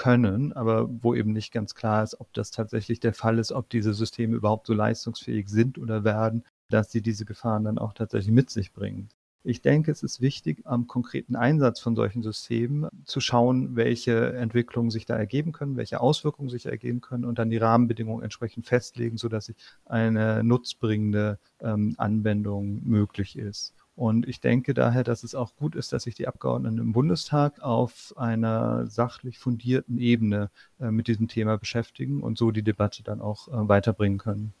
können, 0.00 0.54
aber 0.54 0.88
wo 1.02 1.14
eben 1.14 1.34
nicht 1.34 1.52
ganz 1.52 1.74
klar 1.74 2.02
ist, 2.02 2.18
ob 2.20 2.32
das 2.32 2.50
tatsächlich 2.50 3.00
der 3.00 3.12
Fall 3.12 3.38
ist, 3.38 3.52
ob 3.52 3.68
diese 3.68 3.92
Systeme 3.92 4.34
überhaupt 4.34 4.66
so 4.66 4.72
leistungsfähig 4.72 5.50
sind 5.50 5.76
oder 5.76 6.04
werden, 6.04 6.42
dass 6.70 6.90
sie 6.90 7.02
diese 7.02 7.26
Gefahren 7.26 7.64
dann 7.64 7.76
auch 7.76 7.92
tatsächlich 7.92 8.32
mit 8.32 8.48
sich 8.48 8.72
bringen. 8.72 9.10
Ich 9.42 9.60
denke, 9.60 9.90
es 9.90 10.02
ist 10.02 10.22
wichtig, 10.22 10.62
am 10.64 10.86
konkreten 10.86 11.36
Einsatz 11.36 11.80
von 11.80 11.96
solchen 11.96 12.22
Systemen 12.22 12.88
zu 13.04 13.20
schauen, 13.20 13.76
welche 13.76 14.32
Entwicklungen 14.32 14.90
sich 14.90 15.04
da 15.04 15.16
ergeben 15.16 15.52
können, 15.52 15.76
welche 15.76 16.00
Auswirkungen 16.00 16.48
sich 16.48 16.64
ergeben 16.64 17.02
können 17.02 17.26
und 17.26 17.38
dann 17.38 17.50
die 17.50 17.58
Rahmenbedingungen 17.58 18.24
entsprechend 18.24 18.64
festlegen, 18.64 19.18
sodass 19.18 19.46
sich 19.46 19.56
eine 19.84 20.42
nutzbringende 20.42 21.38
ähm, 21.60 21.94
Anwendung 21.98 22.80
möglich 22.84 23.36
ist. 23.36 23.74
Und 24.00 24.26
ich 24.26 24.40
denke 24.40 24.72
daher, 24.72 25.04
dass 25.04 25.24
es 25.24 25.34
auch 25.34 25.54
gut 25.56 25.74
ist, 25.74 25.92
dass 25.92 26.04
sich 26.04 26.14
die 26.14 26.26
Abgeordneten 26.26 26.78
im 26.78 26.92
Bundestag 26.92 27.60
auf 27.60 28.14
einer 28.16 28.86
sachlich 28.86 29.38
fundierten 29.38 29.98
Ebene 29.98 30.48
äh, 30.80 30.90
mit 30.90 31.06
diesem 31.06 31.28
Thema 31.28 31.58
beschäftigen 31.58 32.22
und 32.22 32.38
so 32.38 32.50
die 32.50 32.62
Debatte 32.62 33.02
dann 33.02 33.20
auch 33.20 33.48
äh, 33.48 33.68
weiterbringen 33.68 34.16
können. 34.16 34.54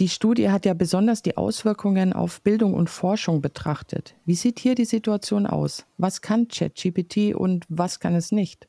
Die 0.00 0.08
Studie 0.08 0.50
hat 0.50 0.66
ja 0.66 0.74
besonders 0.74 1.22
die 1.22 1.36
Auswirkungen 1.36 2.12
auf 2.12 2.42
Bildung 2.42 2.74
und 2.74 2.90
Forschung 2.90 3.42
betrachtet. 3.42 4.16
Wie 4.24 4.34
sieht 4.34 4.58
hier 4.58 4.74
die 4.74 4.86
Situation 4.86 5.46
aus? 5.46 5.86
Was 5.96 6.20
kann 6.20 6.48
ChatGPT 6.48 7.36
und 7.36 7.64
was 7.68 8.00
kann 8.00 8.16
es 8.16 8.32
nicht? 8.32 8.66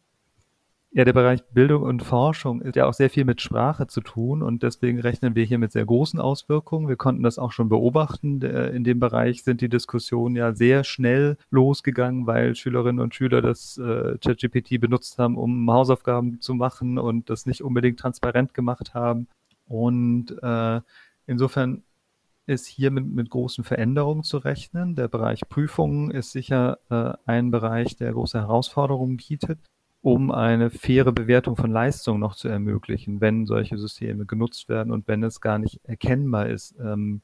Ja, 0.95 1.05
der 1.05 1.13
Bereich 1.13 1.43
Bildung 1.45 1.81
und 1.81 2.03
Forschung 2.03 2.61
ist 2.61 2.75
ja 2.75 2.85
auch 2.85 2.93
sehr 2.93 3.09
viel 3.09 3.25
mit 3.25 3.41
Sprache 3.41 3.87
zu 3.87 3.99
tun 3.99 4.43
und 4.43 4.61
deswegen 4.61 4.99
rechnen 4.99 5.33
wir 5.33 5.43
hier 5.43 5.57
mit 5.57 5.71
sehr 5.71 5.85
großen 5.85 6.19
Auswirkungen. 6.19 6.87
Wir 6.87 6.97
konnten 6.97 7.23
das 7.23 7.39
auch 7.39 7.51
schon 7.51 7.67
beobachten. 7.67 8.43
In 8.43 8.83
dem 8.83 8.99
Bereich 8.99 9.43
sind 9.43 9.61
die 9.61 9.69
Diskussionen 9.69 10.35
ja 10.35 10.53
sehr 10.53 10.83
schnell 10.83 11.37
losgegangen, 11.49 12.27
weil 12.27 12.53
Schülerinnen 12.53 12.99
und 12.99 13.15
Schüler 13.15 13.41
das 13.41 13.79
äh, 13.79 14.19
ChatGPT 14.19 14.79
benutzt 14.79 15.17
haben, 15.17 15.35
um 15.35 15.71
Hausaufgaben 15.71 16.41
zu 16.41 16.53
machen 16.53 16.99
und 16.99 17.27
das 17.27 17.47
nicht 17.47 17.63
unbedingt 17.63 17.99
transparent 17.99 18.53
gemacht 18.53 18.93
haben. 18.93 19.27
Und 19.65 20.37
äh, 20.43 20.79
insofern 21.25 21.81
ist 22.45 22.67
hier 22.67 22.91
mit, 22.91 23.07
mit 23.07 23.31
großen 23.31 23.63
Veränderungen 23.63 24.21
zu 24.21 24.37
rechnen. 24.37 24.93
Der 24.93 25.07
Bereich 25.07 25.41
Prüfungen 25.49 26.11
ist 26.11 26.33
sicher 26.33 26.77
äh, 26.91 27.17
ein 27.25 27.49
Bereich, 27.49 27.95
der 27.95 28.13
große 28.13 28.39
Herausforderungen 28.39 29.17
bietet 29.17 29.57
um 30.03 30.31
eine 30.31 30.69
faire 30.69 31.13
Bewertung 31.13 31.55
von 31.55 31.71
Leistung 31.71 32.19
noch 32.19 32.35
zu 32.35 32.49
ermöglichen, 32.49 33.21
wenn 33.21 33.45
solche 33.45 33.77
Systeme 33.77 34.25
genutzt 34.25 34.67
werden 34.67 34.91
und 34.91 35.07
wenn 35.07 35.23
es 35.23 35.39
gar 35.39 35.59
nicht 35.59 35.79
erkennbar 35.85 36.49
ist, 36.49 36.75
ähm, 36.77 37.21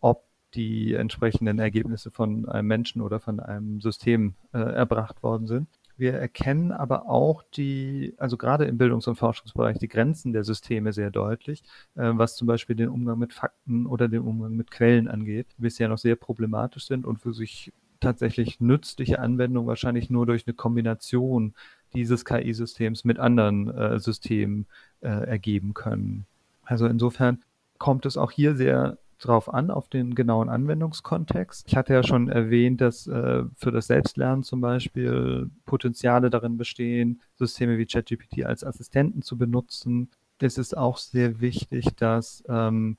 ob 0.00 0.24
die 0.52 0.94
entsprechenden 0.94 1.60
Ergebnisse 1.60 2.10
von 2.10 2.48
einem 2.48 2.66
Menschen 2.66 3.00
oder 3.00 3.20
von 3.20 3.38
einem 3.38 3.80
System 3.80 4.34
äh, 4.52 4.58
erbracht 4.58 5.22
worden 5.22 5.46
sind. 5.46 5.68
Wir 5.96 6.14
erkennen 6.14 6.72
aber 6.72 7.08
auch 7.08 7.44
die, 7.54 8.14
also 8.18 8.36
gerade 8.36 8.64
im 8.64 8.76
Bildungs- 8.76 9.06
und 9.06 9.14
Forschungsbereich, 9.14 9.78
die 9.78 9.88
Grenzen 9.88 10.32
der 10.32 10.42
Systeme 10.42 10.92
sehr 10.92 11.12
deutlich, 11.12 11.62
äh, 11.94 12.10
was 12.12 12.34
zum 12.34 12.48
Beispiel 12.48 12.74
den 12.74 12.88
Umgang 12.88 13.20
mit 13.20 13.34
Fakten 13.34 13.86
oder 13.86 14.08
den 14.08 14.22
Umgang 14.22 14.56
mit 14.56 14.72
Quellen 14.72 15.06
angeht, 15.06 15.46
die 15.56 15.62
bisher 15.62 15.86
noch 15.86 15.98
sehr 15.98 16.16
problematisch 16.16 16.88
sind 16.88 17.06
und 17.06 17.18
für 17.18 17.32
sich 17.32 17.72
tatsächlich 18.00 18.60
nützliche 18.60 19.20
Anwendung 19.20 19.66
wahrscheinlich 19.66 20.10
nur 20.10 20.26
durch 20.26 20.46
eine 20.46 20.54
Kombination 20.54 21.54
dieses 21.96 22.24
KI-Systems 22.24 23.04
mit 23.04 23.18
anderen 23.18 23.68
äh, 23.74 23.98
Systemen 23.98 24.66
äh, 25.00 25.08
ergeben 25.08 25.74
können. 25.74 26.26
Also 26.62 26.86
insofern 26.86 27.42
kommt 27.78 28.06
es 28.06 28.16
auch 28.16 28.30
hier 28.30 28.54
sehr 28.54 28.98
drauf 29.18 29.52
an, 29.52 29.70
auf 29.70 29.88
den 29.88 30.14
genauen 30.14 30.50
Anwendungskontext. 30.50 31.66
Ich 31.68 31.76
hatte 31.76 31.94
ja 31.94 32.02
schon 32.02 32.28
erwähnt, 32.28 32.80
dass 32.80 33.06
äh, 33.06 33.44
für 33.56 33.72
das 33.72 33.86
Selbstlernen 33.86 34.42
zum 34.42 34.60
Beispiel 34.60 35.50
Potenziale 35.64 36.28
darin 36.28 36.58
bestehen, 36.58 37.22
Systeme 37.36 37.78
wie 37.78 37.86
ChatGPT 37.86 38.44
als 38.44 38.62
Assistenten 38.62 39.22
zu 39.22 39.38
benutzen. 39.38 40.10
Es 40.38 40.58
ist 40.58 40.76
auch 40.76 40.98
sehr 40.98 41.40
wichtig, 41.40 41.96
dass 41.96 42.44
ähm, 42.48 42.98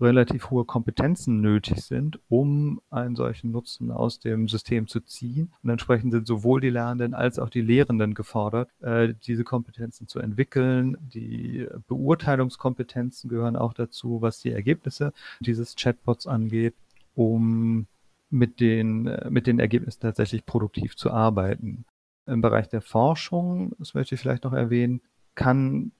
relativ 0.00 0.50
hohe 0.50 0.64
Kompetenzen 0.64 1.40
nötig 1.40 1.82
sind, 1.82 2.20
um 2.28 2.80
einen 2.90 3.16
solchen 3.16 3.50
Nutzen 3.50 3.90
aus 3.90 4.20
dem 4.20 4.48
System 4.48 4.86
zu 4.86 5.00
ziehen. 5.00 5.52
Und 5.62 5.70
entsprechend 5.70 6.12
sind 6.12 6.26
sowohl 6.26 6.60
die 6.60 6.70
Lernenden 6.70 7.14
als 7.14 7.38
auch 7.38 7.50
die 7.50 7.62
Lehrenden 7.62 8.14
gefordert, 8.14 8.70
äh, 8.80 9.14
diese 9.26 9.44
Kompetenzen 9.44 10.06
zu 10.06 10.20
entwickeln. 10.20 10.96
Die 11.12 11.66
Beurteilungskompetenzen 11.88 13.28
gehören 13.28 13.56
auch 13.56 13.74
dazu, 13.74 14.22
was 14.22 14.40
die 14.40 14.52
Ergebnisse 14.52 15.12
dieses 15.40 15.74
Chatbots 15.74 16.26
angeht, 16.26 16.74
um 17.14 17.86
mit 18.30 18.60
den, 18.60 19.06
äh, 19.06 19.30
mit 19.30 19.46
den 19.46 19.58
Ergebnissen 19.58 20.00
tatsächlich 20.00 20.46
produktiv 20.46 20.96
zu 20.96 21.10
arbeiten. 21.10 21.84
Im 22.26 22.42
Bereich 22.42 22.68
der 22.68 22.82
Forschung, 22.82 23.72
das 23.78 23.94
möchte 23.94 24.14
ich 24.14 24.20
vielleicht 24.20 24.44
noch 24.44 24.52
erwähnen, 24.52 25.00
kann 25.34 25.92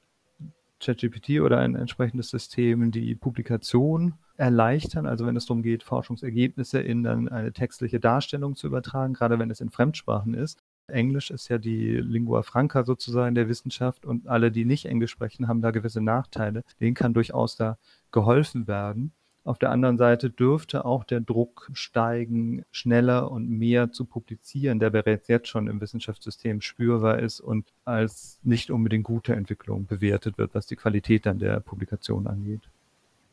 ChatGPT 0.81 1.41
oder 1.41 1.59
ein 1.59 1.75
entsprechendes 1.75 2.31
System 2.31 2.91
die 2.91 3.15
Publikation 3.15 4.15
erleichtern, 4.37 5.07
also 5.07 5.27
wenn 5.27 5.37
es 5.37 5.47
darum 5.47 5.63
geht, 5.63 5.83
Forschungsergebnisse 5.83 6.81
in 6.81 7.03
dann 7.03 7.29
eine 7.29 7.53
textliche 7.53 8.01
Darstellung 8.01 8.55
zu 8.55 8.67
übertragen, 8.69 9.15
gerade 9.15 9.39
wenn 9.39 9.51
es 9.51 9.61
in 9.61 9.71
Fremdsprachen 9.71 10.35
ist. 10.35 10.63
Englisch 10.87 11.31
ist 11.31 11.49
ja 11.49 11.59
die 11.59 11.97
Lingua 11.97 12.43
Franca 12.43 12.85
sozusagen 12.85 13.35
der 13.35 13.49
Wissenschaft 13.49 14.07
und 14.07 14.27
alle, 14.27 14.51
die 14.51 14.65
nicht 14.65 14.87
Englisch 14.87 15.11
sprechen, 15.11 15.49
haben 15.49 15.61
da 15.61 15.71
gewisse 15.71 16.01
Nachteile. 16.01 16.63
Denen 16.81 16.95
kann 16.95 17.13
durchaus 17.13 17.57
da 17.57 17.79
geholfen 18.11 18.67
werden. 18.67 19.13
Auf 19.49 19.59
der 19.59 19.71
anderen 19.71 19.97
Seite 19.97 20.29
dürfte 20.29 20.85
auch 20.85 21.05
der 21.05 21.21
Druck 21.21 21.71
steigen, 21.73 22.67
schneller 22.71 23.31
und 23.31 23.49
mehr 23.49 23.91
zu 23.91 24.05
publizieren, 24.05 24.79
der 24.79 24.91
bereits 24.91 25.27
jetzt 25.27 25.49
schon 25.49 25.69
im 25.69 25.81
Wissenschaftssystem 25.81 26.61
spürbar 26.61 27.19
ist 27.19 27.41
und 27.41 27.73
als 27.87 28.41
nicht 28.43 28.71
unbedingt 28.71 29.05
gute 29.05 29.35
Entwicklung 29.35 29.87
bewertet 29.87 30.37
wird, 30.37 30.55
was 30.55 30.67
die 30.67 30.77
Qualität 30.77 31.25
dann 31.25 31.39
der 31.39 31.61
Publikation 31.61 32.27
angeht. 32.27 32.61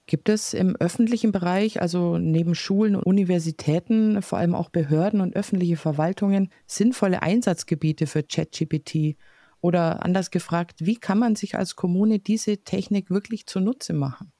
Gibt 0.05 0.29
es 0.29 0.53
im 0.53 0.77
öffentlichen 0.77 1.33
Bereich, 1.33 1.81
also 1.81 2.17
neben 2.17 2.55
Schulen 2.55 2.95
und 2.95 3.03
Universitäten, 3.03 4.21
vor 4.21 4.37
allem 4.37 4.55
auch 4.55 4.69
Behörden 4.69 5.19
und 5.19 5.35
öffentliche 5.35 5.75
Verwaltungen, 5.75 6.47
sinnvolle 6.65 7.23
Einsatzgebiete 7.23 8.07
für 8.07 8.23
ChatGPT? 8.23 9.17
Oder 9.59 10.05
anders 10.05 10.31
gefragt, 10.31 10.85
wie 10.85 10.95
kann 10.95 11.19
man 11.19 11.35
sich 11.35 11.57
als 11.57 11.75
Kommune 11.75 12.19
diese 12.19 12.59
Technik 12.59 13.09
wirklich 13.09 13.47
zunutze 13.47 13.91
machen? 13.91 14.31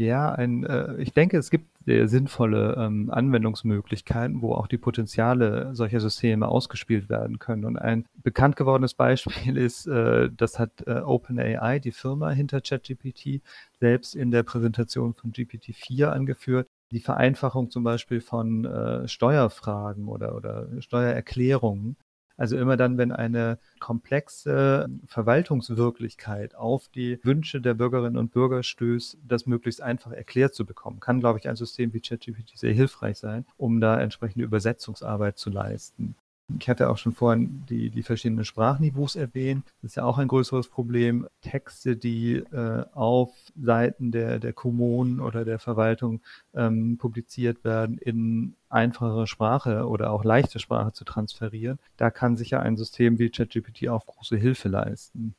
Ja, 0.00 0.32
ein, 0.32 0.64
äh, 0.64 0.96
ich 0.96 1.12
denke, 1.12 1.36
es 1.36 1.50
gibt 1.50 1.66
sehr 1.84 2.08
sinnvolle 2.08 2.74
ähm, 2.78 3.10
Anwendungsmöglichkeiten, 3.10 4.40
wo 4.40 4.54
auch 4.54 4.66
die 4.66 4.78
Potenziale 4.78 5.74
solcher 5.74 6.00
Systeme 6.00 6.48
ausgespielt 6.48 7.10
werden 7.10 7.38
können. 7.38 7.66
Und 7.66 7.76
ein 7.76 8.06
bekannt 8.22 8.56
gewordenes 8.56 8.94
Beispiel 8.94 9.58
ist, 9.58 9.86
äh, 9.86 10.30
das 10.34 10.58
hat 10.58 10.86
äh, 10.86 11.00
OpenAI, 11.00 11.80
die 11.80 11.92
Firma 11.92 12.30
hinter 12.30 12.62
ChatGPT, 12.62 13.42
selbst 13.78 14.16
in 14.16 14.30
der 14.30 14.42
Präsentation 14.42 15.12
von 15.12 15.32
GPT-4 15.32 16.06
angeführt. 16.06 16.66
Die 16.92 17.00
Vereinfachung 17.00 17.70
zum 17.70 17.84
Beispiel 17.84 18.22
von 18.22 18.64
äh, 18.64 19.06
Steuerfragen 19.06 20.08
oder, 20.08 20.34
oder 20.34 20.80
Steuererklärungen 20.80 21.98
also 22.40 22.56
immer 22.56 22.78
dann, 22.78 22.96
wenn 22.96 23.12
eine 23.12 23.58
komplexe 23.80 24.88
Verwaltungswirklichkeit 25.06 26.54
auf 26.54 26.88
die 26.88 27.20
Wünsche 27.22 27.60
der 27.60 27.74
Bürgerinnen 27.74 28.16
und 28.16 28.32
Bürger 28.32 28.62
stößt, 28.62 29.18
das 29.28 29.44
möglichst 29.44 29.82
einfach 29.82 30.12
erklärt 30.12 30.54
zu 30.54 30.64
bekommen, 30.64 31.00
kann, 31.00 31.20
glaube 31.20 31.38
ich, 31.38 31.50
ein 31.50 31.56
System 31.56 31.92
wie 31.92 32.00
ChatGPT 32.00 32.56
sehr 32.56 32.72
hilfreich 32.72 33.18
sein, 33.18 33.44
um 33.58 33.78
da 33.78 34.00
entsprechende 34.00 34.46
Übersetzungsarbeit 34.46 35.36
zu 35.36 35.50
leisten. 35.50 36.14
Ich 36.58 36.68
hatte 36.68 36.90
auch 36.90 36.98
schon 36.98 37.12
vorhin 37.12 37.62
die, 37.68 37.90
die 37.90 38.02
verschiedenen 38.02 38.44
Sprachniveaus 38.44 39.16
erwähnt. 39.16 39.64
Das 39.82 39.92
ist 39.92 39.96
ja 39.96 40.04
auch 40.04 40.18
ein 40.18 40.28
größeres 40.28 40.68
Problem. 40.68 41.26
Texte, 41.42 41.96
die 41.96 42.36
äh, 42.36 42.84
auf 42.92 43.30
Seiten 43.60 44.10
der, 44.10 44.38
der 44.38 44.52
Kommunen 44.52 45.20
oder 45.20 45.44
der 45.44 45.58
Verwaltung 45.58 46.20
ähm, 46.54 46.96
publiziert 46.98 47.64
werden, 47.64 47.98
in 47.98 48.54
einfachere 48.68 49.26
Sprache 49.26 49.86
oder 49.86 50.10
auch 50.12 50.24
leichte 50.24 50.58
Sprache 50.58 50.92
zu 50.92 51.04
transferieren. 51.04 51.78
Da 51.96 52.10
kann 52.10 52.36
sicher 52.36 52.60
ein 52.60 52.76
System 52.76 53.18
wie 53.18 53.30
ChatGPT 53.30 53.88
auch 53.88 54.06
große 54.06 54.36
Hilfe 54.36 54.68
leisten. 54.68 55.34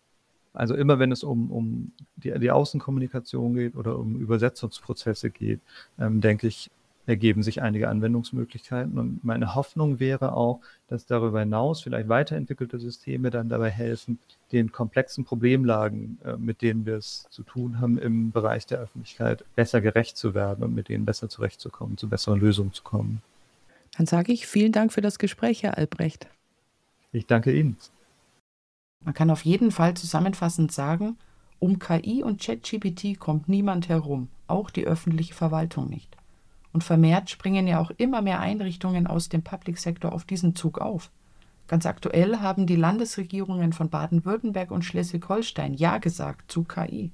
Also 0.53 0.75
immer 0.75 0.99
wenn 0.99 1.11
es 1.11 1.23
um, 1.23 1.49
um 1.51 1.91
die, 2.17 2.37
die 2.39 2.51
Außenkommunikation 2.51 3.53
geht 3.55 3.75
oder 3.75 3.97
um 3.97 4.17
Übersetzungsprozesse 4.17 5.29
geht, 5.29 5.61
ähm, 5.97 6.19
denke 6.19 6.47
ich, 6.47 6.69
ergeben 7.11 7.43
sich 7.43 7.61
einige 7.61 7.89
Anwendungsmöglichkeiten. 7.89 8.97
Und 8.97 9.23
meine 9.23 9.53
Hoffnung 9.53 9.99
wäre 9.99 10.33
auch, 10.33 10.61
dass 10.87 11.05
darüber 11.05 11.41
hinaus 11.41 11.81
vielleicht 11.81 12.09
weiterentwickelte 12.09 12.79
Systeme 12.79 13.29
dann 13.29 13.49
dabei 13.49 13.69
helfen, 13.69 14.17
den 14.51 14.71
komplexen 14.71 15.25
Problemlagen, 15.25 16.17
äh, 16.25 16.37
mit 16.37 16.61
denen 16.61 16.85
wir 16.85 16.95
es 16.95 17.27
zu 17.29 17.43
tun 17.43 17.79
haben 17.79 17.99
im 17.99 18.31
Bereich 18.31 18.65
der 18.65 18.79
Öffentlichkeit, 18.79 19.45
besser 19.55 19.81
gerecht 19.81 20.17
zu 20.17 20.33
werden 20.33 20.63
und 20.63 20.73
mit 20.73 20.89
denen 20.89 21.05
besser 21.05 21.29
zurechtzukommen, 21.29 21.97
zu 21.97 22.09
besseren 22.09 22.39
Lösungen 22.39 22.73
zu 22.73 22.81
kommen. 22.81 23.21
Dann 23.97 24.07
sage 24.07 24.31
ich 24.31 24.47
vielen 24.47 24.71
Dank 24.71 24.93
für 24.93 25.01
das 25.01 25.19
Gespräch, 25.19 25.63
Herr 25.63 25.77
Albrecht. 25.77 26.27
Ich 27.11 27.27
danke 27.27 27.51
Ihnen. 27.51 27.75
Man 29.03 29.13
kann 29.13 29.29
auf 29.29 29.43
jeden 29.43 29.71
Fall 29.71 29.95
zusammenfassend 29.95 30.71
sagen, 30.71 31.17
um 31.59 31.77
KI 31.77 32.23
und 32.23 32.41
ChatGPT 32.41 33.19
kommt 33.19 33.49
niemand 33.49 33.89
herum, 33.89 34.29
auch 34.47 34.69
die 34.69 34.85
öffentliche 34.85 35.33
Verwaltung 35.33 35.89
nicht. 35.89 36.15
Und 36.73 36.83
vermehrt 36.83 37.29
springen 37.29 37.67
ja 37.67 37.79
auch 37.79 37.91
immer 37.97 38.21
mehr 38.21 38.39
Einrichtungen 38.39 39.07
aus 39.07 39.29
dem 39.29 39.43
Public-Sektor 39.43 40.13
auf 40.13 40.23
diesen 40.23 40.55
Zug 40.55 40.79
auf. 40.79 41.11
Ganz 41.67 41.85
aktuell 41.85 42.37
haben 42.37 42.65
die 42.65 42.75
Landesregierungen 42.75 43.73
von 43.73 43.89
Baden-Württemberg 43.89 44.71
und 44.71 44.83
Schleswig-Holstein 44.83 45.73
Ja 45.73 45.97
gesagt 45.97 46.51
zu 46.51 46.63
KI. 46.63 47.11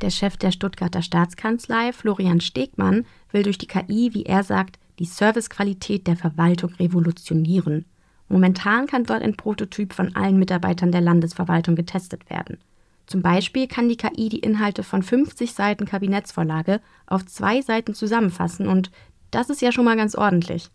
Der 0.00 0.10
Chef 0.10 0.36
der 0.36 0.50
Stuttgarter 0.50 1.02
Staatskanzlei, 1.02 1.92
Florian 1.92 2.40
Stegmann, 2.40 3.06
will 3.32 3.42
durch 3.42 3.58
die 3.58 3.66
KI, 3.66 4.10
wie 4.12 4.24
er 4.24 4.42
sagt, 4.42 4.78
die 4.98 5.06
Servicequalität 5.06 6.06
der 6.06 6.16
Verwaltung 6.16 6.74
revolutionieren. 6.74 7.86
Momentan 8.28 8.86
kann 8.86 9.04
dort 9.04 9.22
ein 9.22 9.36
Prototyp 9.36 9.92
von 9.92 10.14
allen 10.14 10.38
Mitarbeitern 10.38 10.92
der 10.92 11.00
Landesverwaltung 11.00 11.76
getestet 11.76 12.28
werden. 12.28 12.58
Zum 13.06 13.22
Beispiel 13.22 13.68
kann 13.68 13.88
die 13.88 13.96
KI 13.96 14.28
die 14.28 14.40
Inhalte 14.40 14.82
von 14.82 15.02
50 15.02 15.52
Seiten 15.52 15.86
Kabinettsvorlage 15.86 16.80
auf 17.06 17.24
zwei 17.26 17.62
Seiten 17.62 17.94
zusammenfassen 17.94 18.66
und 18.66 18.90
das 19.30 19.50
ist 19.50 19.62
ja 19.62 19.72
schon 19.72 19.84
mal 19.84 19.96
ganz 19.96 20.14
ordentlich. 20.14 20.70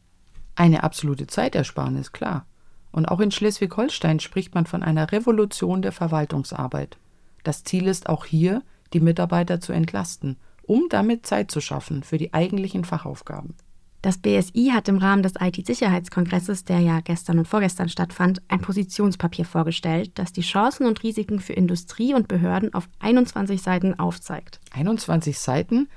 Eine 0.55 0.83
absolute 0.83 1.27
Zeitersparnis, 1.27 2.11
klar. 2.11 2.45
Und 2.91 3.07
auch 3.07 3.19
in 3.19 3.31
Schleswig-Holstein 3.31 4.19
spricht 4.19 4.53
man 4.53 4.65
von 4.65 4.83
einer 4.83 5.11
Revolution 5.11 5.81
der 5.81 5.91
Verwaltungsarbeit. 5.91 6.97
Das 7.43 7.63
Ziel 7.63 7.87
ist 7.87 8.09
auch 8.09 8.25
hier, 8.25 8.61
die 8.93 8.99
Mitarbeiter 8.99 9.61
zu 9.61 9.71
entlasten, 9.71 10.37
um 10.63 10.87
damit 10.89 11.25
Zeit 11.25 11.51
zu 11.51 11.61
schaffen 11.61 12.03
für 12.03 12.17
die 12.17 12.33
eigentlichen 12.33 12.83
Fachaufgaben. 12.83 13.55
Das 14.01 14.17
BSI 14.17 14.71
hat 14.73 14.87
im 14.87 14.97
Rahmen 14.97 15.21
des 15.21 15.33
IT-Sicherheitskongresses, 15.39 16.65
der 16.65 16.79
ja 16.79 17.01
gestern 17.01 17.37
und 17.37 17.47
vorgestern 17.47 17.87
stattfand, 17.87 18.41
ein 18.47 18.59
Positionspapier 18.59 19.45
vorgestellt, 19.45 20.11
das 20.15 20.33
die 20.33 20.41
Chancen 20.41 20.87
und 20.87 21.03
Risiken 21.03 21.39
für 21.39 21.53
Industrie 21.53 22.15
und 22.15 22.27
Behörden 22.27 22.73
auf 22.73 22.89
21 22.99 23.61
Seiten 23.61 23.99
aufzeigt. 23.99 24.59
21 24.73 25.37
Seiten? 25.37 25.87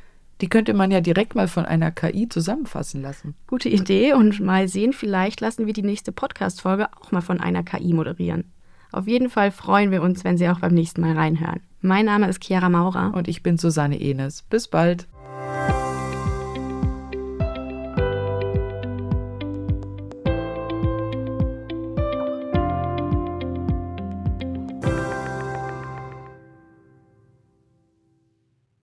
Die 0.40 0.48
könnte 0.48 0.74
man 0.74 0.90
ja 0.90 1.00
direkt 1.00 1.34
mal 1.34 1.48
von 1.48 1.64
einer 1.64 1.92
KI 1.92 2.28
zusammenfassen 2.28 3.00
lassen. 3.00 3.34
Gute 3.46 3.70
Idee 3.70 4.12
und 4.12 4.40
mal 4.40 4.68
sehen, 4.68 4.92
vielleicht 4.92 5.40
lassen 5.40 5.64
wir 5.64 5.72
die 5.72 5.82
nächste 5.82 6.12
Podcast-Folge 6.12 6.88
auch 7.00 7.12
mal 7.12 7.22
von 7.22 7.40
einer 7.40 7.62
KI 7.62 7.94
moderieren. 7.94 8.52
Auf 8.92 9.08
jeden 9.08 9.30
Fall 9.30 9.50
freuen 9.50 9.90
wir 9.90 10.02
uns, 10.02 10.24
wenn 10.24 10.36
Sie 10.36 10.48
auch 10.48 10.60
beim 10.60 10.74
nächsten 10.74 11.00
Mal 11.00 11.16
reinhören. 11.16 11.60
Mein 11.80 12.04
Name 12.04 12.28
ist 12.28 12.44
Chiara 12.44 12.68
Maurer. 12.68 13.12
Und 13.14 13.28
ich 13.28 13.42
bin 13.42 13.58
Susanne 13.58 14.00
Enes. 14.00 14.42
Bis 14.42 14.68
bald. 14.68 15.08